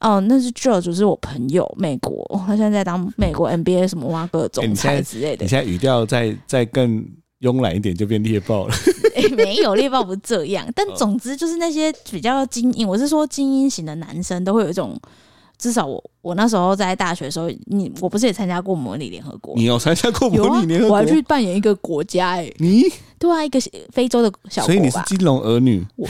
[0.00, 5.44] 哦，那是 George，就是我朋友，美国，他现在在当美国 NBA 什么挖个总裁之类的。
[5.44, 7.04] 你现在语调再再更
[7.40, 8.74] 慵懒一点，就变猎豹了。
[9.16, 14.98] 欸、 没有猎豹不是这样，但总之就是那些比较精英，我是说精英型的男生都会有一种，
[15.58, 19.54] 至少我我那时候在大学的时候，你我不是也参加过模拟联合国？
[19.56, 20.96] 你有参加过模拟联合国？
[20.96, 22.84] 我还去扮演一个国家哎、欸，你
[23.18, 23.60] 对啊，一个
[23.92, 25.84] 非洲的小国，所以你是金融儿女。
[25.96, 26.08] 我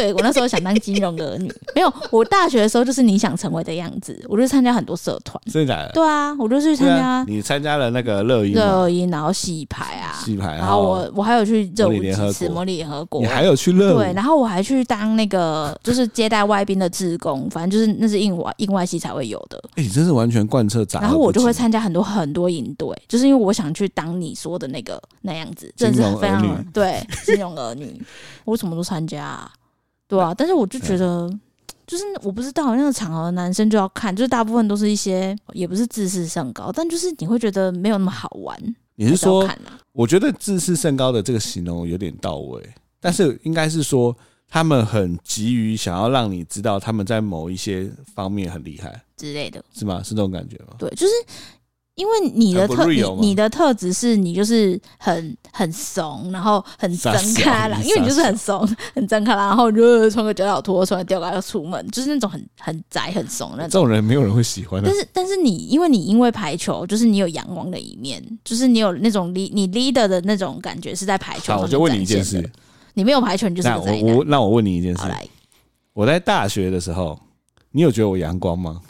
[0.00, 1.92] 对我那时候想当金融的儿女， 没有。
[2.10, 5.38] 我大学的时候就是你想成为的样子，我就参加很多社团。
[5.52, 5.92] 真的假的？
[5.92, 7.24] 对啊，我就去参加、啊。
[7.28, 10.56] 你参加了那个乐音，乐音，然后戏牌啊，戏排。
[10.56, 13.20] 然后我我还有去热舞几次，模拟联合国。
[13.20, 13.98] 你还有去乐舞？
[13.98, 19.60] 对，然后我还去当那个就是接待外宾的志工，反正就是那是应外应外系才会有的。
[19.74, 21.00] 哎、欸，你真是完全贯彻杂。
[21.00, 28.00] 然后我就会参加很多很多营队，就是因为我想去当你说的那个那样子，真的是非常对金融儿女，
[28.46, 29.50] 我什么都参加、啊。
[30.10, 31.30] 对啊，但是我就觉得，
[31.86, 38.58] 就是我不知道那个场合，男生就要看，就是大部分都是一些，也不是自视甚高，但就是你会觉得没有那么好玩。
[38.96, 39.48] 你是说，
[39.92, 42.68] 我觉得自视甚高的这个形容有点到位，
[43.00, 44.14] 但是应该是说
[44.48, 50.02] 他们很急于想要让你知道他们在某一些方面很厉害之类的，是吗？
[50.02, 50.74] 是这种感觉吗？
[50.76, 51.12] 对，就是。
[52.00, 63.68] 因为你的特你你的特质是你就是很很怂，然后很真开朗，因为你就是很怂很真开朗，然后你就穿个脚脚拖，穿个吊带要出门，就是那种很很宅很怂那种。
[63.68, 64.88] 这种人没有人会喜欢的。
[64.88, 71.52] 但是但是你因为你因为排球，就是你有阳光的一面，就是你有那种 lead 你 leader 的那种感觉是在排球。
[71.52, 72.50] 好，我就问你一件事，
[72.94, 74.06] 你没有排球，你就是个宅男。
[74.06, 75.28] 那我那我问你一件事，来，
[75.92, 77.18] 我在大学的时候，
[77.72, 78.80] 你有觉得我阳光吗？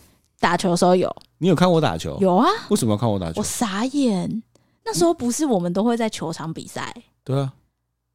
[0.41, 1.15] 打球的时候有。
[1.39, 2.19] 你有看我打球？
[2.21, 2.49] 有啊。
[2.71, 3.35] 为什么要看我打球？
[3.37, 4.43] 我傻眼。
[4.85, 6.93] 那时候不是我们都会在球场比赛？
[7.23, 7.53] 对啊。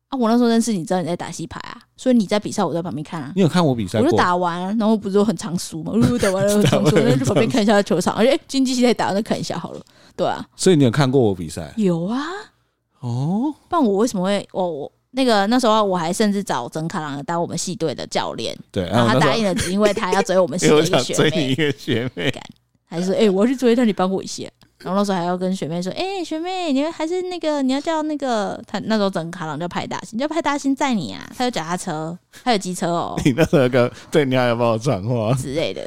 [0.09, 3.31] 啊，我那时候认识你，知道你在打戏牌啊，所以你在比赛，我在旁边看啊。
[3.35, 3.99] 你有看我比赛？
[3.99, 5.93] 我就打完，然后不是都很常输嘛？
[5.93, 8.13] 我打完了很常输， 那就旁边看一下球场。
[8.13, 9.81] 而且经济系在打，那看一下好了。
[10.15, 10.45] 对啊。
[10.55, 11.73] 所以你有看过我比赛？
[11.77, 12.21] 有啊。
[12.99, 13.53] 哦。
[13.67, 14.47] 不然我为什么会？
[14.51, 18.55] 我我那个那时候我还甚至找曾卡郎当我们系队的教练。
[18.71, 18.85] 对。
[18.89, 21.29] 然后他答应了，只因为他要追我们 系的一个学妹。
[21.29, 22.33] 追你一个学妹。
[22.87, 24.43] 还是哎、欸，我要去追他，你帮我一下。
[24.77, 31.27] 然后那时候还要跟学妹说，哎、欸，学妹，你还是那个，你要叫那个他那时候整卡郎叫派大星，叫派大星载你啊。
[31.35, 33.19] 他有脚踏车，他有机车哦。
[33.25, 35.81] 你那时候跟对，你还要帮我转话之类的。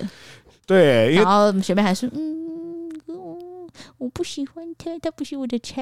[0.66, 2.90] 对，然后学妹还说，嗯，
[3.98, 5.74] 我不喜欢他，他不是我的菜。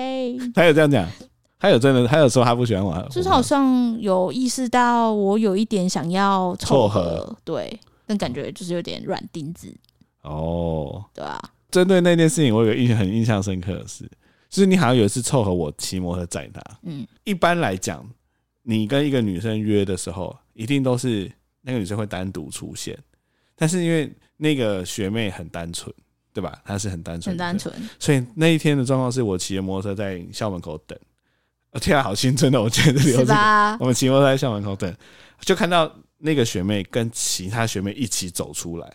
[0.55, 1.09] 他有这样讲，
[1.59, 3.09] 他有真的，他有说他不喜欢我。
[3.11, 9.75] 就是好像有意识到我有一点想要凑合，对，但感觉就是有点软钉子。
[10.23, 11.40] 哦，对啊。
[11.71, 14.05] 针对那件事情，我有个印象很印象深刻的事，
[14.49, 16.62] 就是你好像有一次凑合我骑摩托载他。
[16.83, 18.07] 嗯，一般来讲，
[18.62, 21.31] 你跟一个女生约的时候，一定都是
[21.62, 22.97] 那个女生会单独出现。
[23.57, 25.92] 但是因为那个学妹很单纯，
[26.33, 26.61] 对吧？
[26.64, 27.75] 她是很单纯，很单纯。
[27.99, 30.99] 所以那一天的状况是我骑着摩托车在校门口等，
[31.79, 32.61] 天啊，好青春的！
[32.61, 33.77] 我觉得这里吧？
[33.81, 34.95] 我们骑摩托在校门口等，
[35.41, 38.87] 就看到那个学妹跟其他学妹一起走出来，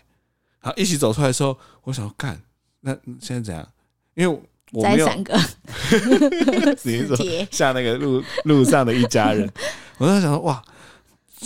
[0.62, 2.42] 然后一起走出来的时候，我想说干，
[2.82, 3.68] 那现在怎样？
[4.16, 4.42] 因为
[4.72, 5.40] 我没有三个，
[6.84, 7.18] 你是说
[7.52, 9.52] 像那个路路上的一家人，
[9.98, 10.62] 我在想说哇，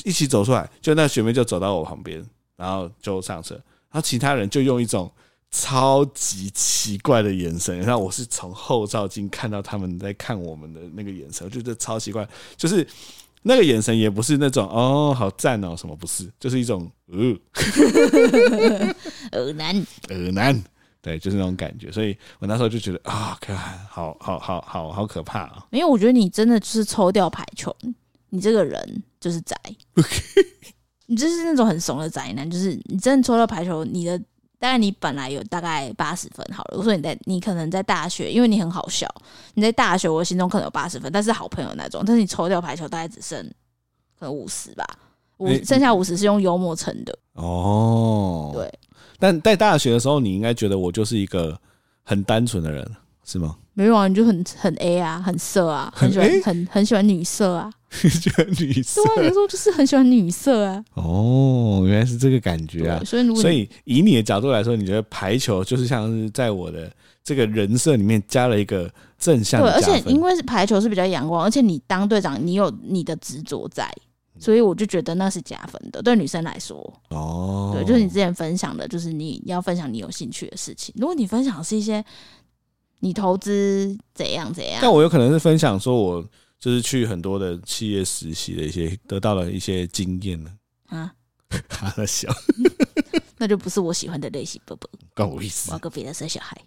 [0.04, 2.24] 一起走出来，就那学妹就走到我旁边，
[2.56, 5.12] 然后就上车，然后其他人就用一种。
[5.58, 12.86] 超级奇怪的眼神，然后我是从后照镜看到他们在看我们的那个眼神，我觉得超奇怪，就是
[13.42, 17.34] 那个眼神也不是那种哦好赞哦什么不是，就是一种呃，
[19.40, 19.74] 耳男
[20.10, 20.62] 耳男，
[21.02, 25.66] 对，就是那种感觉，所以我那时候就觉得啊，可好好好好好可怕啊！
[25.72, 27.74] 因为我觉得你真的就是抽掉排球，
[28.30, 29.56] 你这个人就是宅，
[31.08, 34.22] 你就是那种很怂的宅男，就是你真的抽到排球，你的。
[34.66, 36.78] 当然，你本来有大概八十分好了。
[36.80, 39.08] 我说你在，你可能在大学，因为你很好笑，
[39.54, 42.02] 你在大学，我心中可能有八十分，但是好朋友那种。
[42.04, 43.40] 但是你抽掉排球，大概只剩
[44.20, 44.84] 可能五十吧，
[45.38, 47.16] 五剩下五十是用幽默撑的。
[47.34, 48.74] 哦，对。
[49.20, 51.56] 但在大学的时候，你应该觉得我就是一个
[52.02, 52.84] 很单纯的人，
[53.24, 53.56] 是吗？
[53.76, 57.72] 没有啊，你就很很 A 啊，很色啊，很喜欢很很，很喜欢女色啊。
[58.10, 60.84] 喜欢女色，对啊，有时候就是很喜欢女色啊。
[60.94, 63.02] 哦，原来是这个感觉啊。
[63.06, 66.92] 所以，所以以你的角度来说，你觉得排球就是像是在我的
[67.24, 69.72] 这个人设里面加了一个正向的。
[69.72, 73.92] 对，而且因为是排球是比较阳光，而且你当队长，你有你的执着在，
[74.40, 76.02] 所以我就觉得那是加分的。
[76.02, 76.78] 对女生来说，
[77.10, 80.94] 哦，对，就是你之前分享的，就是你要分享你有兴趣的事情。
[80.98, 82.04] 如果你分享的是一些
[83.00, 86.26] 你投资怎样怎样，但我有可能是分享说我。
[86.66, 90.52] 就是去很多的企业实习的一些得到了一些经验呢。
[90.88, 91.14] 啊，
[91.70, 92.28] 他在笑，
[93.38, 95.70] 那就不是我喜欢的类型，不不，关我意思。
[95.70, 96.60] 我要跟别人生小孩。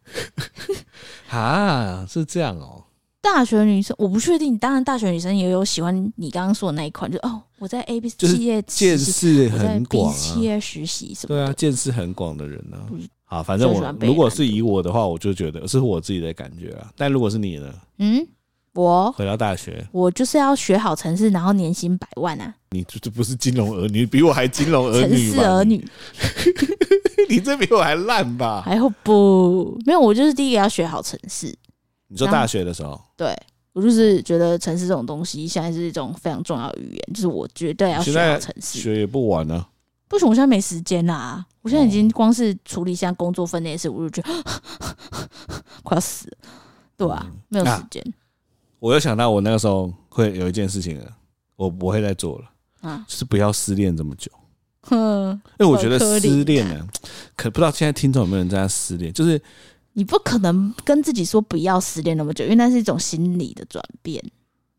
[1.37, 2.85] 啊，是这样哦。
[3.21, 11.35] 大学女生我不确定，当然大学女生也有喜欢你刚刚说的那一款，就哦，我在 A B 企业见识很广啊，企业实习什么？
[11.35, 12.79] 对啊，见识很广的人呢。
[13.25, 16.89] 好，反正我如果是以我的话，我就觉得是我自己的感觉啊。
[16.97, 17.75] 但如果是你呢？
[17.99, 18.25] 嗯。
[18.79, 22.55] 我回到大学，我就是要学好城市，然后年薪百万啊！
[22.71, 25.85] 你这这不是金融儿女，比我还金融儿女，城市儿女，
[27.29, 28.63] 你这比我还烂吧？
[28.65, 29.77] 还好不？
[29.85, 31.53] 没有，我就是第一个要学好城市。
[32.07, 33.37] 你说大学的时候，对，
[33.73, 38.79] 我就是觉得城市这种东西现在是一种非常重要的语言，就是我绝对要学好城市。
[38.79, 39.69] 学也不晚呢、啊，
[40.07, 41.45] 不行，我现在没时间啦。
[41.63, 44.33] 我现在已经光是处理现在工作分内的事，我就觉得
[45.83, 46.37] 快要死了。
[46.97, 48.01] 对啊，没有时间。
[48.07, 48.15] 啊
[48.79, 51.17] 我又想到，我那个时候会有一件事情了，
[51.57, 54.31] 我不会再做了，啊，就是不要失恋这么久。
[54.83, 56.87] 哼，因为我觉得失恋呢，
[57.37, 59.41] 可不知道现在听众有没有人在失恋，就是
[59.93, 64.23] 你不可能跟自己说不要失恋那么久，因为那是一种心理的转变。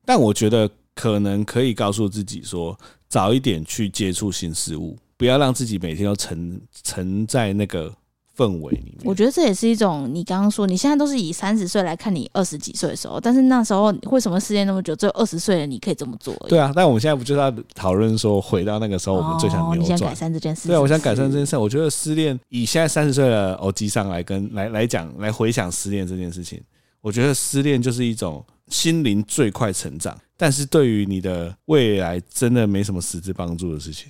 [0.05, 7.93] 但我觉得可能可以告诉自己说，早一点去接触新事物，不要让自己每天都沉沉在那个。
[8.39, 10.09] 氛围里面，我觉得这也是一种。
[10.13, 14.95] 你刚刚说你现在都是以三十岁来看你二十几岁的时候，但是那时候为什么失恋那么久？
[14.95, 16.33] 只有二十岁的，你可以这么做。
[16.47, 20.69] 对啊，但我们现在不就是要讨论说，回到那个时候，我们最想扭转、哦、你想改善这件事？
[20.69, 21.57] 对啊，我想改善这件事。
[21.57, 26.61] 我觉得失恋，以现在三十岁的欧吉桑来跟来来讲，来回想失恋这件事情，
[27.01, 34.09] 我觉得失恋就是一种心灵最快成长，但是对于你的未来真的没什么实质帮助的事情。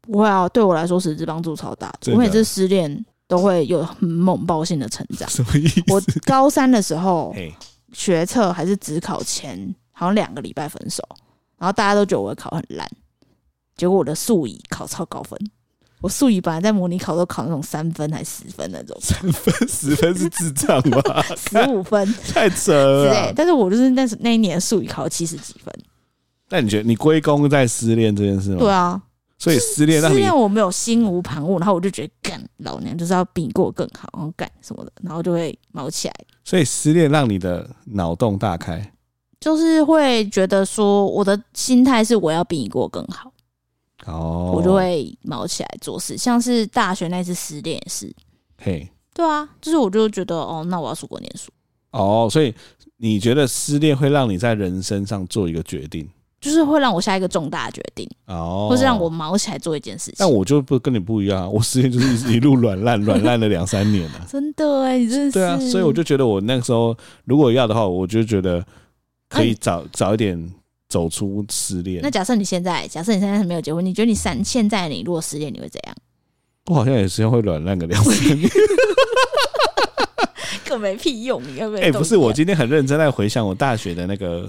[0.00, 1.92] 不会啊，对我来说实质帮助超大。
[2.06, 3.04] 我每次失恋。
[3.28, 5.28] 都会有很猛爆性的成长。
[5.28, 5.82] 什么意思？
[5.88, 7.34] 我高三的时候，
[7.92, 11.02] 学测还是只考前，好像两个礼拜分手，
[11.58, 12.88] 然后大家都觉得我会考很烂，
[13.76, 15.38] 结果我的数乙考超高分。
[16.02, 21.24] 我数乙本来在模拟考都考那种三分还是十分那种，三分 十分是智障吧？
[21.34, 23.08] 十五分太扯了。
[23.08, 25.74] 对，但是我就是那那一年数乙考了七十几分。
[26.50, 28.58] 那你觉得你归功在失恋这件事吗？
[28.60, 29.02] 对啊。
[29.38, 36.14] 所以失恋，失恋我没有心无旁骛，然后我就觉得干老娘就是要比你过更好，然后干什么的，然后就会毛起来。
[36.42, 38.92] 所以失恋让你的脑洞大开，
[39.38, 43.30] 就是会觉得说我的心态是我要比你过更好，
[44.06, 46.16] 哦，我就会毛起来做事。
[46.16, 48.10] 像是大学那次失恋也是，
[48.56, 51.50] 嘿，对啊，就是我就觉得哦，那我要出国念书。
[51.90, 52.54] 哦，所以
[52.96, 56.08] 你觉得失恋会让你在人生上做一个决定？
[56.40, 60.14] 就是会让我下一个重大的决定，哦，或是让我毛起来做一件事情。
[60.18, 64.26] 但我就不跟你不一样， 我失恋就是一路软烂， 软烂了两三年了。
[64.28, 65.32] 真的哎，你真是。
[65.32, 68.64] 对啊，所以我就觉得我那个时候如果要的话，我就觉得
[69.28, 70.52] 可以早早一点
[70.88, 72.00] 走出失恋。
[72.02, 75.96] 那假设你现在，假设你现在还没有结婚，你觉得你三现在你如果失恋，你会怎样？
[76.66, 78.48] 我好像也是会软烂个两三年。
[80.76, 81.82] 更没屁用，你要不要？
[81.82, 84.48] 哎，不是，我今天很认真在回想我大学的那个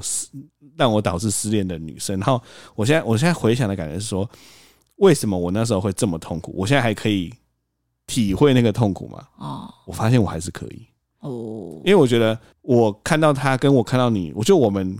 [0.75, 2.19] 让我导致失恋的女生。
[2.19, 2.41] 然后
[2.75, 4.29] 我现在我现在回想的感觉是说，
[4.97, 6.53] 为什么我那时候会这么痛苦？
[6.55, 7.33] 我现在还可以
[8.05, 9.23] 体会那个痛苦吗？
[9.37, 10.85] 哦，我发现我还是可以
[11.21, 14.97] 哦，因为我觉得我看到他跟我看到你，我觉得我们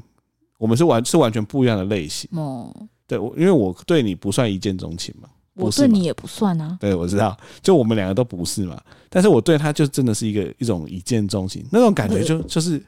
[0.58, 2.74] 我们是完是完全不一样的类型哦。
[3.06, 5.30] 对，我因为我对你不算一见钟情嘛。
[5.58, 8.80] 我对你也不算啊，对，我知道，就我们两个都不是嘛。
[9.10, 12.82] 但是我对他就真的是一个一种一见钟情那种感觉就，就就是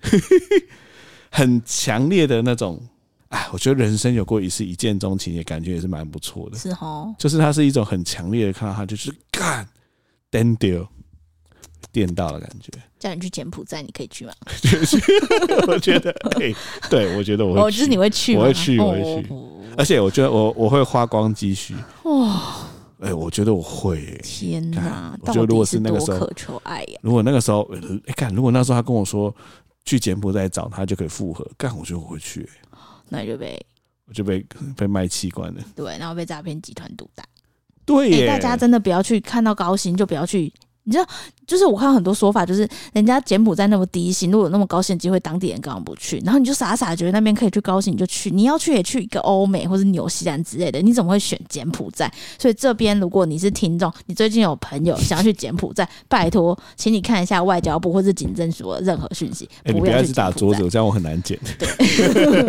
[1.31, 2.81] 很强烈的那种。
[3.29, 6.57] 哎，我觉得人生有过一次一见钟情，也感觉也是蛮不错的。
[6.57, 9.67] 是哦，就是他是一种很强烈的看到他就是干，
[10.31, 10.83] 电丢，
[11.91, 12.71] 电到的感觉。
[12.97, 14.33] 叫你去柬埔寨，你可以去吗？
[15.69, 16.09] 我觉得，
[16.41, 16.51] 哎，
[16.89, 19.29] 对，我觉得我会，我就是你会去，我会去，我会去。
[19.77, 22.58] 而且我觉得我我会花光积蓄哇！
[22.99, 24.21] 哎，我觉得我会、欸。
[24.23, 25.17] 天哪！
[25.21, 26.99] 我觉得如果是那个时候，渴求爱呀。
[27.01, 27.69] 如果那个时候，
[28.05, 28.33] 哎，干！
[28.33, 29.33] 如果那时候他跟我说
[29.85, 31.75] 去柬埔寨找他就可以复合，干！
[31.77, 32.49] 我觉得我会去、欸。
[33.07, 33.65] 那就被
[34.05, 35.61] 我就被被卖器官了。
[35.75, 37.23] 对，然后被诈骗集团毒打。
[37.85, 40.53] 对大家真的不要去看到高薪就不要去。
[40.83, 41.07] 你知道，
[41.49, 46.21] 就是我看到很多说法，就是人家柬埔寨那么低薪，如果有那么高薪的机会，当地人干嘛不去？
[46.23, 48.29] 然后你就傻傻觉得那边可以去高薪，你就去。
[48.29, 52.11] 你要去也去一个欧美或者纽西兰之类的，你怎么会选柬埔寨？
[52.37, 59.49] 所以这边如果你是听众，你最近有朋友想要去柬埔寨，拜托，请你看一下外交部或是警政署的任何讯息。
[59.63, 61.39] 欸、不要去打桌子，这样我很难剪。
[61.57, 61.67] 对，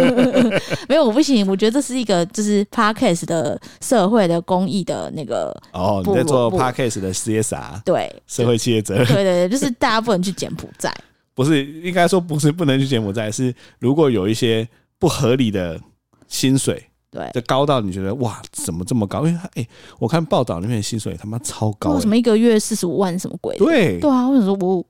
[0.88, 8.10] 没有我不行，我觉得这是一个就是 Podcast 的社会的公益的那个哦，你在做 Podcast 的 CSR 对。
[8.26, 10.94] 社会企业责任，对对对，就是大家不能去柬埔寨。
[11.32, 15.80] 不是，应该说不是不能去柬埔寨，是如果有一些不合理的
[16.28, 19.26] 薪水，对，就高到你觉得哇，怎么这么高？
[19.26, 23.56] 因为他哎、欸，我看报道里面的薪水他妈超高、欸，什么一个月四十五万什么鬼？
[23.56, 24.86] 对对啊，为什么说不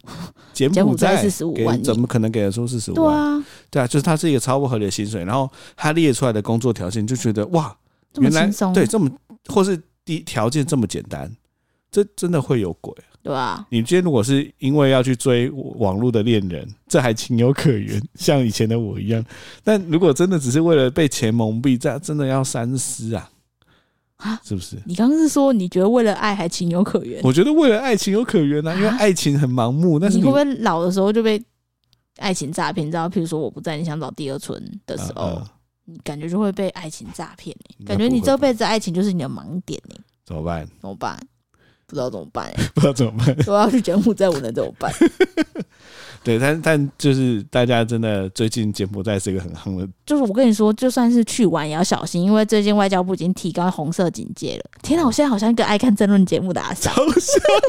[0.52, 1.80] 柬埔寨四十五万？
[1.84, 3.04] 怎么可能给得出四十五万？
[3.04, 7.76] 对啊，对啊，就是他是一个超不合理的薪水，然后他列出来的工作条件就觉得哇，
[8.16, 9.08] 原来对这么
[9.46, 11.30] 或是第条件这么简单，
[11.92, 12.92] 这真的会有鬼。
[13.22, 19.22] 对啊，你今天如果是因为要去追网络的恋人，这还情有可原， 像以前的我一样。
[19.62, 23.30] 但如果真的只是为了被钱蒙蔽，这真的要三思啊！
[24.16, 24.76] 啊，是不是？
[24.86, 27.20] 你刚刚是说你觉得为了爱还情有可原？
[27.22, 29.98] 我觉得为了爱情有可原啊，因为爱情很盲目。
[29.98, 31.42] 但是你，你会不会老的时候就被
[32.16, 32.86] 爱情诈骗？
[32.86, 35.50] 你知道，譬如说我不在，你想找第二春的时候，啊啊、
[35.84, 40.66] 你感觉就会被爱情诈骗、欸、感觉你这辈子爱情就是你的盲点、欸、怎么办？
[40.80, 41.20] 怎么办？
[41.92, 43.36] 不知道怎么办、欸，不知道怎么办。
[43.48, 44.92] 我要去柬埔寨，我能怎么办？
[46.22, 49.88] 对，但但就是大家真的最近柬埔寨是一个很夯的。
[50.04, 54.70] 就是我跟你说，就算是去玩也要小心，因为最近外交部已经提高红色警戒了。
[54.82, 56.94] 天哪，我现在好像一个爱看争论节目的阿桑。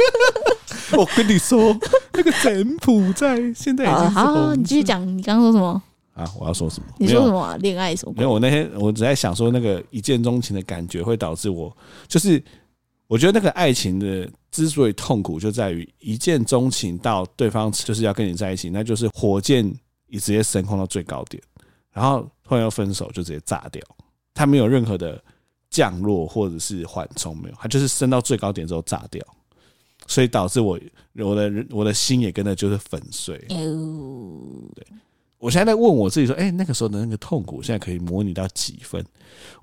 [0.97, 1.75] 我跟你说，
[2.13, 5.81] 那个柬埔寨现在已经是好，好，你继续讲，你刚刚说什么
[6.13, 6.29] 啊？
[6.38, 6.88] 我要说什么？
[6.97, 7.55] 你说什么？
[7.62, 8.13] 恋爱什么？
[8.17, 11.73] 没有，我那天我只在想说，那个一见钟情的感觉会导致我
[12.07, 12.43] 就是。
[13.12, 19.69] 我觉得那个爱情的之所以痛苦，就在于一见钟情到对方就是要跟你在一起，那就是火箭
[20.08, 21.43] 已直接升空到最高点，
[21.91, 23.84] 然后突然要分手就直接炸掉，
[24.34, 25.21] 它没有任何的
[25.69, 29.21] 降落或者是缓冲，没有，它就是升到最高点之后炸掉，
[30.08, 30.80] 所以导致我
[31.15, 33.38] 我的我的心也跟着就是粉碎。
[34.74, 34.88] 对。
[35.41, 39.04] 我现在在问我自己说：“哎、欸，那个时候的那个痛苦，现在可以模拟到几分？”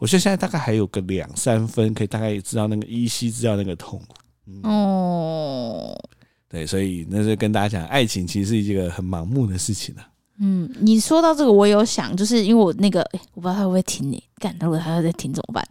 [0.01, 4.17] 我觉得现在大概还有个两三分，可以大概知道那个依稀知道那个痛苦。
[4.47, 5.97] 嗯、哦，
[6.49, 10.09] 对，所以那就跟大家讲，爱情其实是一个很盲目的事情啊。
[10.41, 15.65] 嗯，你说到这个，我有想，就是因为我那个，欸、我不知道他会不会听你，干，如果他要再听怎么办？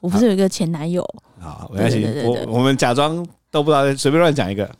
[0.00, 1.02] 我不是有一个前男友？
[1.38, 4.70] 好，没关系，我我们假装都不知道，随便乱讲一个。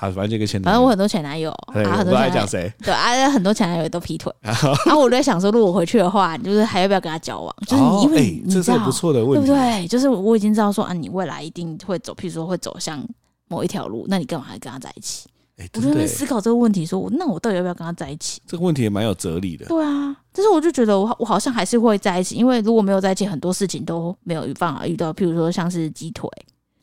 [0.00, 2.72] 好，反正这个前男友，反正我很多前男友，对啊，很多爱讲谁？
[2.82, 4.32] 对啊，很多前男友都劈腿。
[4.40, 7.54] 然后我在想说，如果回去的话，就是还要不要跟他交往？
[7.66, 9.86] 就是你因为这是不错的问题，对不对？
[9.86, 13.06] 就是我已经知道说啊，你未来一定会走，譬如说会走向
[13.48, 15.28] 某一条路，那你干嘛还跟他在一起？
[15.74, 18.40] 我就在思考这个问题，说，那我到底要不要跟他在一起？
[18.46, 19.66] 这个问题也蛮有哲理的。
[19.66, 26.26] 对啊，但是我就觉得我我好像还是会在一起，因为如果没有在一起，很多事情都没有办法遇到，譬如说像是鸡腿，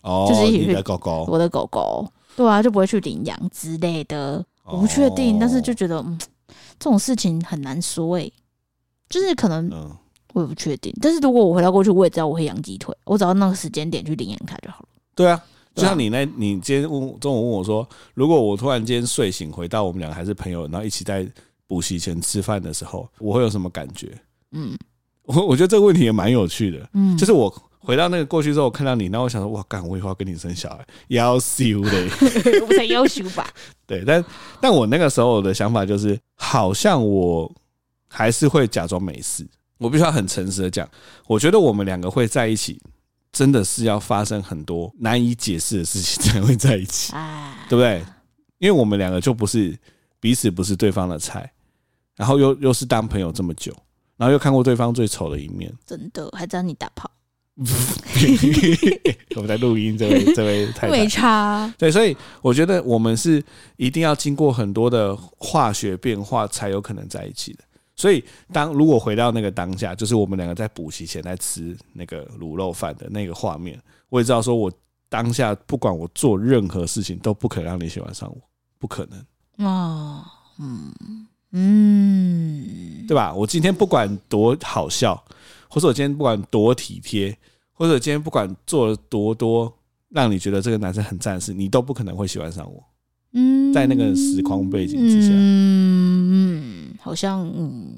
[0.01, 2.07] 哦，就是你的狗狗，我的狗狗。
[2.37, 6.15] 对啊，就不会去领养之类的，我不确定，但是就觉得，嗯，
[6.77, 8.31] 这种事情很难说诶，
[9.09, 9.67] 就是可能，
[10.33, 10.93] 我也不确定。
[11.01, 14.87] 但是如果我回到过去，我也知道我会养鸡腿，我只要那个时间点去领养它就好了。
[15.15, 21.27] 对啊，就像你那，你今天问中午问我说，如果我突然间睡醒回到我们两个还是朋友，然后一起在
[21.65, 24.15] 补习前吃饭的时候，我会有什么感觉？
[24.51, 24.77] 嗯，
[25.23, 27.51] 我我觉得这个问题也蛮有趣的，嗯，就是我。
[27.87, 32.09] 回到那个过去之后，我看到你，然后我想说，哇，干，我以后要跟你生小孩，要修的，
[32.67, 33.49] 不太优秀吧？
[33.87, 34.25] 对，但
[34.59, 37.49] 但我那个时候的想法就是，好像我
[38.09, 40.85] 还是会假装没事，我必须要很诚实的讲，
[41.27, 42.77] 我觉得我们两个会在一起，
[43.31, 47.13] 真的是要发生很多难以解释的事情才会在一起，
[47.69, 48.03] 对不对？
[48.57, 49.73] 因为我们两个就不是
[50.19, 51.49] 彼此不是对方的菜，
[52.17, 53.73] 然后又又是当朋友这么久，
[54.17, 57.09] 然后又看过对方最丑的一面，真的还找你打炮。
[59.35, 61.73] 我们在录音，这位这位太太没差。
[61.77, 63.43] 对，所以我觉得我们是
[63.77, 67.59] 一定要经过很多的化学变化，才有可能在一起的。
[67.95, 74.71] 所以，当如果回到那个当下，就是我们两个在补习前在吃那个卤肉饭的那个画面，我也知道，说我
[75.09, 78.37] 当下不管我做任何事情，都不可能让你喜欢上我，
[78.77, 79.67] 不可能。
[79.67, 80.23] 哦，
[80.59, 80.93] 嗯
[81.53, 83.33] 嗯，对吧？
[83.33, 85.23] 我今天不管多好笑。
[85.77, 87.37] 或者我今天不管多体贴，
[87.71, 89.71] 或者今天不管做了多多
[90.09, 92.83] 让你觉得这个男生很赞的事，你都不可能会喜欢上我。
[93.33, 97.93] 嗯，在那个时空背景之下，嗯，好像嗯，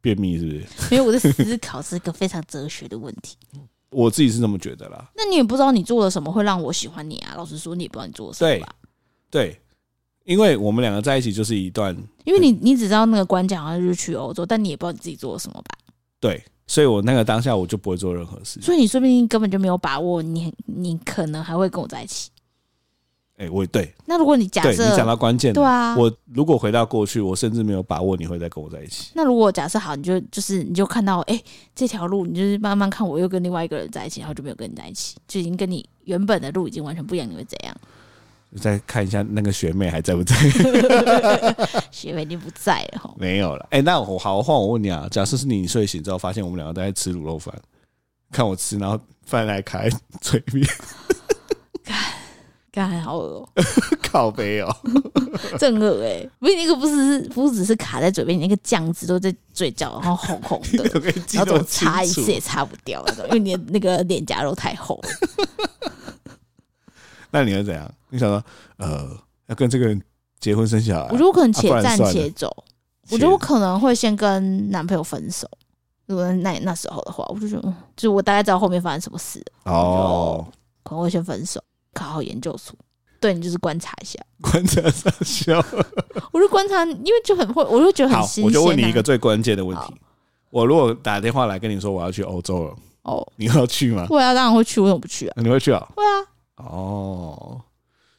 [0.00, 0.94] 便秘是不是？
[0.96, 3.36] 因为我在思考是一个非常哲学的问题。
[3.90, 5.08] 我自己是这么觉得啦。
[5.14, 7.34] 那你也不知道你做了什么会让我喜欢你啊？
[7.36, 8.74] 老实说，你也不知道你做了什么吧？
[9.30, 9.60] 对，对，
[10.24, 15.78] 因为我们两个在一起就是一段，因为你你只知道那个关键好像就是去欧洲，但你也不知道你自己做了什么吧？
[16.20, 18.60] 对，所以我那个当下我就不会做任何事。
[18.60, 22.30] 所以你说不定根本就没有把握你，你你可能还会跟我在一起。
[23.38, 23.94] 哎、欸，我对。
[24.06, 29.12] 那如果你假设你讲到关键，对啊，我如果回到过去，我甚至没有把握你会再跟我在一起。
[29.14, 31.44] 那如果假设好，你就就是你就看到哎、欸、
[31.74, 37.76] 这条路，你就是慢慢看我又跟另外一个人在一起，然后就没有跟你在一起，就已经跟你原本的路已经完全不一样，你会怎样？
[38.60, 40.34] 再看一下那个学妹还在不在？
[41.90, 43.12] 学妹已经不在了哈。
[43.18, 43.66] 没有了。
[43.70, 47.54] 哎、欸，那我好换我问你啊，假设是你睡醒之后发现我们两个都在吃卤肉饭，
[48.32, 49.90] 看我吃，然后饭来卡在
[50.20, 50.66] 嘴边，
[51.84, 51.96] 干
[52.70, 53.64] 干好恶哦、喔，
[54.02, 54.74] 靠背哦，
[55.58, 56.26] 真恶哎！
[56.38, 60.84] 不是那个不是不只是卡在嘴边，你那个酱汁都在嘴角，然后红红的，
[61.32, 65.08] 然后怎么擦一次也擦不掉那种，因为你的那个脸颊肉太厚了。
[67.30, 67.90] 那你会怎样？
[68.10, 68.42] 你想说，
[68.76, 69.08] 呃，
[69.46, 70.00] 要跟这个人
[70.40, 71.08] 结婚生小孩？
[71.10, 72.64] 我觉得我可能且战且走。
[73.10, 75.48] 我觉得我可能会先跟男朋友分手。
[76.06, 79.44] 如果那那时候的话，我就觉得，就我大概知道后面发生什么事。
[79.64, 80.46] 哦，
[80.82, 81.62] 可能会先分手，
[81.92, 82.74] 考好研究所。
[83.18, 85.64] 对，你就是观察一下， 观察上 笑。
[86.32, 88.46] 我就观察，因为就很会，我就觉得很新鲜、啊。
[88.46, 89.94] 我就问你一个最关键的问题：
[90.50, 94.06] 我如果打电话来跟你说我要去欧洲了，哦，你要去吗？
[94.06, 94.80] 会啊，当然会去。
[94.80, 95.34] 为什么不去啊？
[95.40, 95.86] 你会去啊？
[95.96, 96.26] 会啊。
[96.56, 97.60] 哦，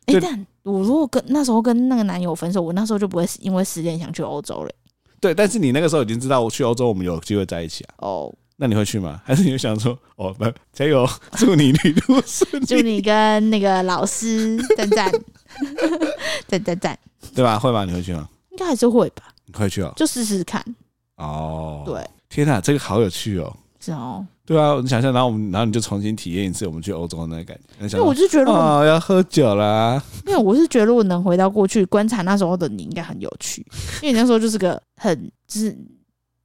[0.05, 4.71] 哎、欸，但我如果跟那时候跟那个男友分手，我那时候就不会因为失恋想去欧洲了。
[5.19, 7.95] 对，但是你那个时候已经知道我去欧洲，我们有机会在一起啊。
[7.97, 9.19] 哦，那你会去吗？
[9.25, 15.11] 还是你会想说，哦， 不，加油，祝你旅途顺利， 祝你跟那个老师赞赞
[16.47, 16.99] 赞赞赞，
[17.33, 17.57] 对吧？
[17.57, 17.83] 会吧？
[17.85, 18.29] 你会去吗？
[18.51, 19.23] 应该还是会吧。
[19.45, 20.63] 你快去哦，就试试看。
[21.15, 23.55] 哦，对，天哪，这个好有趣哦。
[23.87, 24.25] 是哦。
[24.45, 27.85] 对啊，你想象，然后我们，然后你就重新体验一次我们去欧洲的那个感觉。
[27.87, 30.01] 因为我就觉得，哦，要喝酒啦。
[30.25, 33.65] 因为我是觉得，如果能回到过去观察那时候的你，应该很有趣。
[34.03, 35.77] 因为你那时候就是个很，就是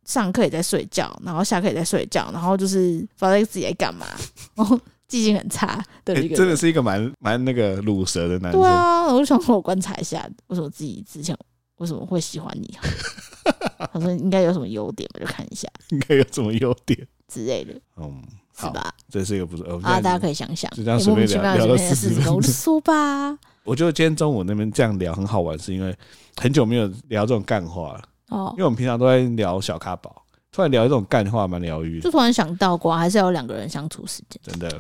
[0.05, 4.07] 上课也在睡觉，然后下课也在睡觉，然后就是不知道自己在干嘛，
[4.55, 4.79] 然后
[5.09, 6.39] 记性很差的一个、欸。
[6.39, 8.61] 真的是一个蛮蛮那个鲁蛇的男生。
[8.61, 11.37] 对啊，我就想说，我观察一下，为什么自己之前
[11.77, 12.73] 为什么会喜欢你？
[13.93, 15.69] 他说应该有什么优点，我就看一下。
[15.91, 17.07] 应该有什么优点？
[17.33, 18.23] 之类的，嗯，
[18.59, 18.93] 是吧？
[19.09, 23.39] 这是一个不错啊，大家可以想想，就这样随便聊聊了四十分钟，说吧。
[23.65, 25.97] 我觉得今天中午那边这样聊很好玩，是因为
[26.37, 28.51] 很久没有聊这种干话了哦。
[28.53, 32.03] 因为我们平常都在聊小咖宝，突然聊这种干话，蛮疗愈的。
[32.03, 34.41] 就突然想到，过还是要两个人相处时间。
[34.43, 34.79] 真的，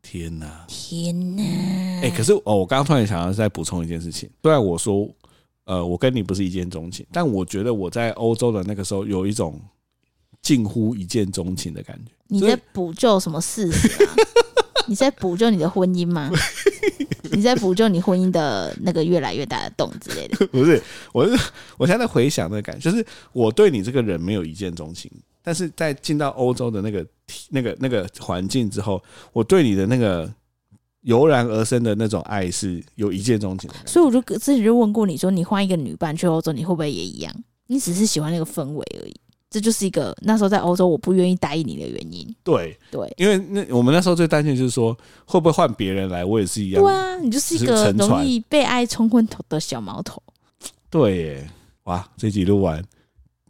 [0.00, 1.42] 天哪，天哪！
[2.02, 4.30] 哎，可是哦，我刚刚突然想要再补充一件事情。
[4.42, 5.08] 虽然我说，
[5.64, 9.60] 呃，我跟你不是一见钟情，但我觉得我在欧洲的那个时候有一种。
[10.42, 12.12] 近乎一见钟情的感觉。
[12.28, 14.14] 你在补救什么事实啊？
[14.88, 16.30] 你在补救你的婚姻吗？
[17.30, 20.46] 你在补救你婚姻的那个越来越大的洞之类的？
[20.48, 20.82] 不是，
[21.12, 25.10] 我是我现在回想那个感觉，就是我对你这个人没有一见钟情，
[25.42, 27.06] 但是在进到欧洲的那个
[27.50, 30.30] 那个那个环境之后，我对你的那个
[31.02, 33.76] 油然而生的那种爱是有一见钟情的。
[33.86, 37.32] 所以我就之前就问过你说，你换一个女伴去欧洲，你会不会也一样？
[37.68, 39.14] 你只是喜欢那个氛围而已。
[39.52, 42.34] 这就是一个那时候在欧洲我不愿意答应你的原因。
[42.42, 44.96] 对对，因为那我们那时候最担心就是说，
[45.26, 46.82] 会不会换别人来，我也是一样。
[46.82, 50.22] 对啊，你就是一个容易被爱冲昏头的小毛头。
[50.88, 51.50] 对耶，
[51.84, 52.82] 哇，这集录完，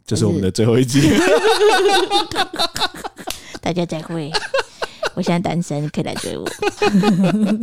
[0.05, 0.99] 这是我们的最后一集。
[3.61, 4.29] 大家再会，
[5.15, 6.45] 我现在单身，可以来追我。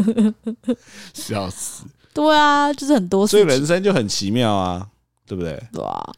[1.13, 1.85] 笑死！
[2.15, 4.89] 对啊，就是很多事，所以人生就很奇妙啊，
[5.27, 5.63] 对不对？
[5.73, 6.13] 对啊。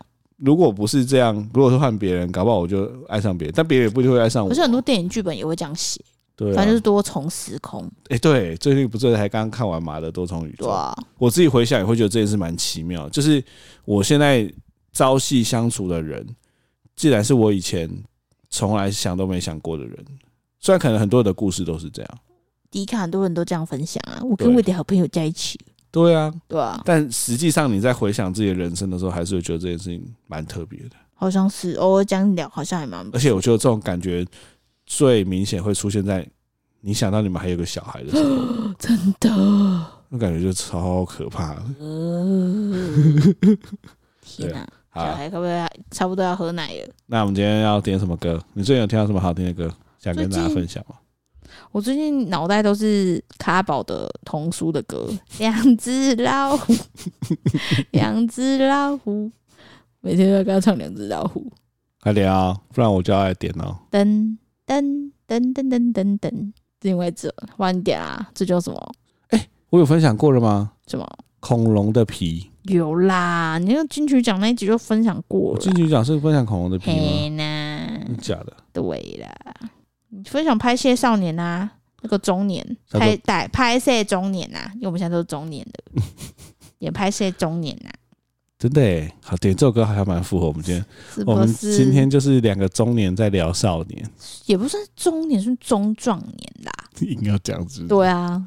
[0.45, 4.49] 如果不是这样，如果是换别人，搞不好我就爱上别人，但别人也不一定会爱上我。
[4.49, 7.85] 可是很多电影剧本也会这样写，对、啊，反正就是多重时空。
[8.09, 10.93] 哎、欸，对，最近不是才刚看完《马的多重宇宙》啊？
[11.17, 13.09] 我自己回想也会觉得这件事蛮奇妙。
[13.09, 13.43] 就是
[13.85, 14.53] 我现在
[14.93, 16.27] 朝夕相处的人，
[16.97, 17.89] 既然是我以前
[18.51, 19.97] 从来想都没想过的人，
[20.59, 22.19] 虽然可能很多的故事都是这样。
[22.69, 25.57] 第一看很多人都这样分享啊，我跟我的好朋友在一起。
[25.93, 30.97] 对啊，对啊，但实际上你在回想自己的人生的时候，还是会觉得这件事情蛮特别的。
[31.15, 33.07] 好像是偶尔这样聊，好像还蛮……
[33.13, 34.27] 而且我觉得这种感觉
[34.87, 36.27] 最明显会出现在
[36.81, 39.29] 你想到你们还有个小孩的时候， 真的，
[40.09, 41.63] 那感觉就超可怕的。
[44.21, 46.89] 天哪，小孩可不可以差不多要喝奶了？
[47.07, 48.43] 那我们今天要点什么歌？
[48.55, 50.97] 你最近有听到什么好听的歌，想跟大家分享吗？
[51.73, 55.09] 我最近脑袋都是卡宝的童书的歌，
[55.41, 56.75] 两只老虎，
[57.93, 59.31] 两只老虎，
[60.01, 61.51] 每天都要跟他唱两只老虎。
[62.01, 63.75] 快点啊，不然我就要来点哦。
[63.91, 66.53] 噔噔噔噔噔噔噔，
[66.83, 68.93] 另外一只晚点啊，这叫什么？
[69.29, 70.73] 哎、欸，我有分享过了吗？
[70.87, 71.09] 什么？
[71.41, 72.51] 恐龙的皮？
[72.65, 75.61] 有啦，你那个金曲奖那一集就分享过了。
[75.61, 76.91] 金曲奖是分享恐龙的皮
[77.31, 77.37] 吗？
[77.43, 78.17] 呢？
[78.21, 78.57] 假的。
[78.73, 79.31] 对啦。
[80.27, 81.71] 分享拍谢少年啊，
[82.03, 86.03] 那个中年拍带拍谢中年呐、啊，因为我们现在都是中年的，
[86.79, 87.95] 也拍谢中年呐、啊。
[88.59, 90.85] 真的哎，好点这首歌好像蛮符合我们今天。
[91.13, 94.09] 是是我们今天就是两个中年在聊少年，
[94.47, 96.73] 也不算中年，是中壮年啦。
[97.01, 97.85] 硬要这样子。
[97.89, 98.41] 对啊，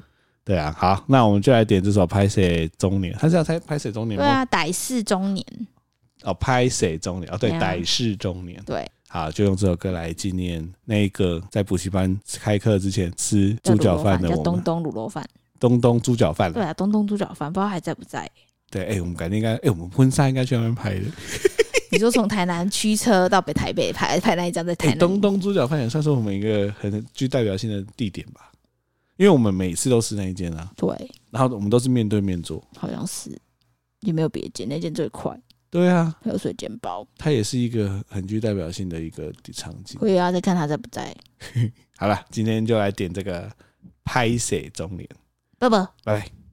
[0.46, 0.74] 对啊。
[0.78, 3.14] 好，那我们就来点这首拍谢中年。
[3.20, 4.24] 他是要拍拍谢中年吗？
[4.24, 5.46] 对啊，歹势中年。
[6.24, 8.64] 哦，拍谢中年哦，对，歹势中年。
[8.66, 8.90] 对。
[9.16, 14.44] 好，就用这首歌来纪念那一个在补习班开课之前吃猪脚饭的我们。
[14.44, 15.26] 东东卤肉饭。
[15.58, 16.52] 东东猪脚饭。
[16.52, 18.30] 对啊，东东猪脚饭，不知道还在不在？
[18.70, 21.06] 对，哎、欸，我们改天应该，哎、欸，我们婚纱应该去那边拍的。
[21.92, 24.94] 你说从台南驱车到北台北拍拍那一张，在台南。
[24.96, 28.52] 欸、东东猪脚饭也算是我们一个很具代表性的地点吧，
[29.16, 30.70] 因为我们每次都是那一间啊。
[30.76, 30.90] 对。
[31.32, 32.62] 然后我们都是面对面坐。
[32.76, 33.32] 好像是，
[34.02, 35.34] 也没有别间，那间最快。
[35.76, 39.98] 对啊，还有水煎包，它也是一个很具代表性的一个场景。
[40.00, 41.14] 我也要，再看他在不在。
[41.98, 43.52] 好了，今天就来点这个
[44.06, 45.06] 拍摄中年。
[45.60, 46.36] 拜拜，拜拜。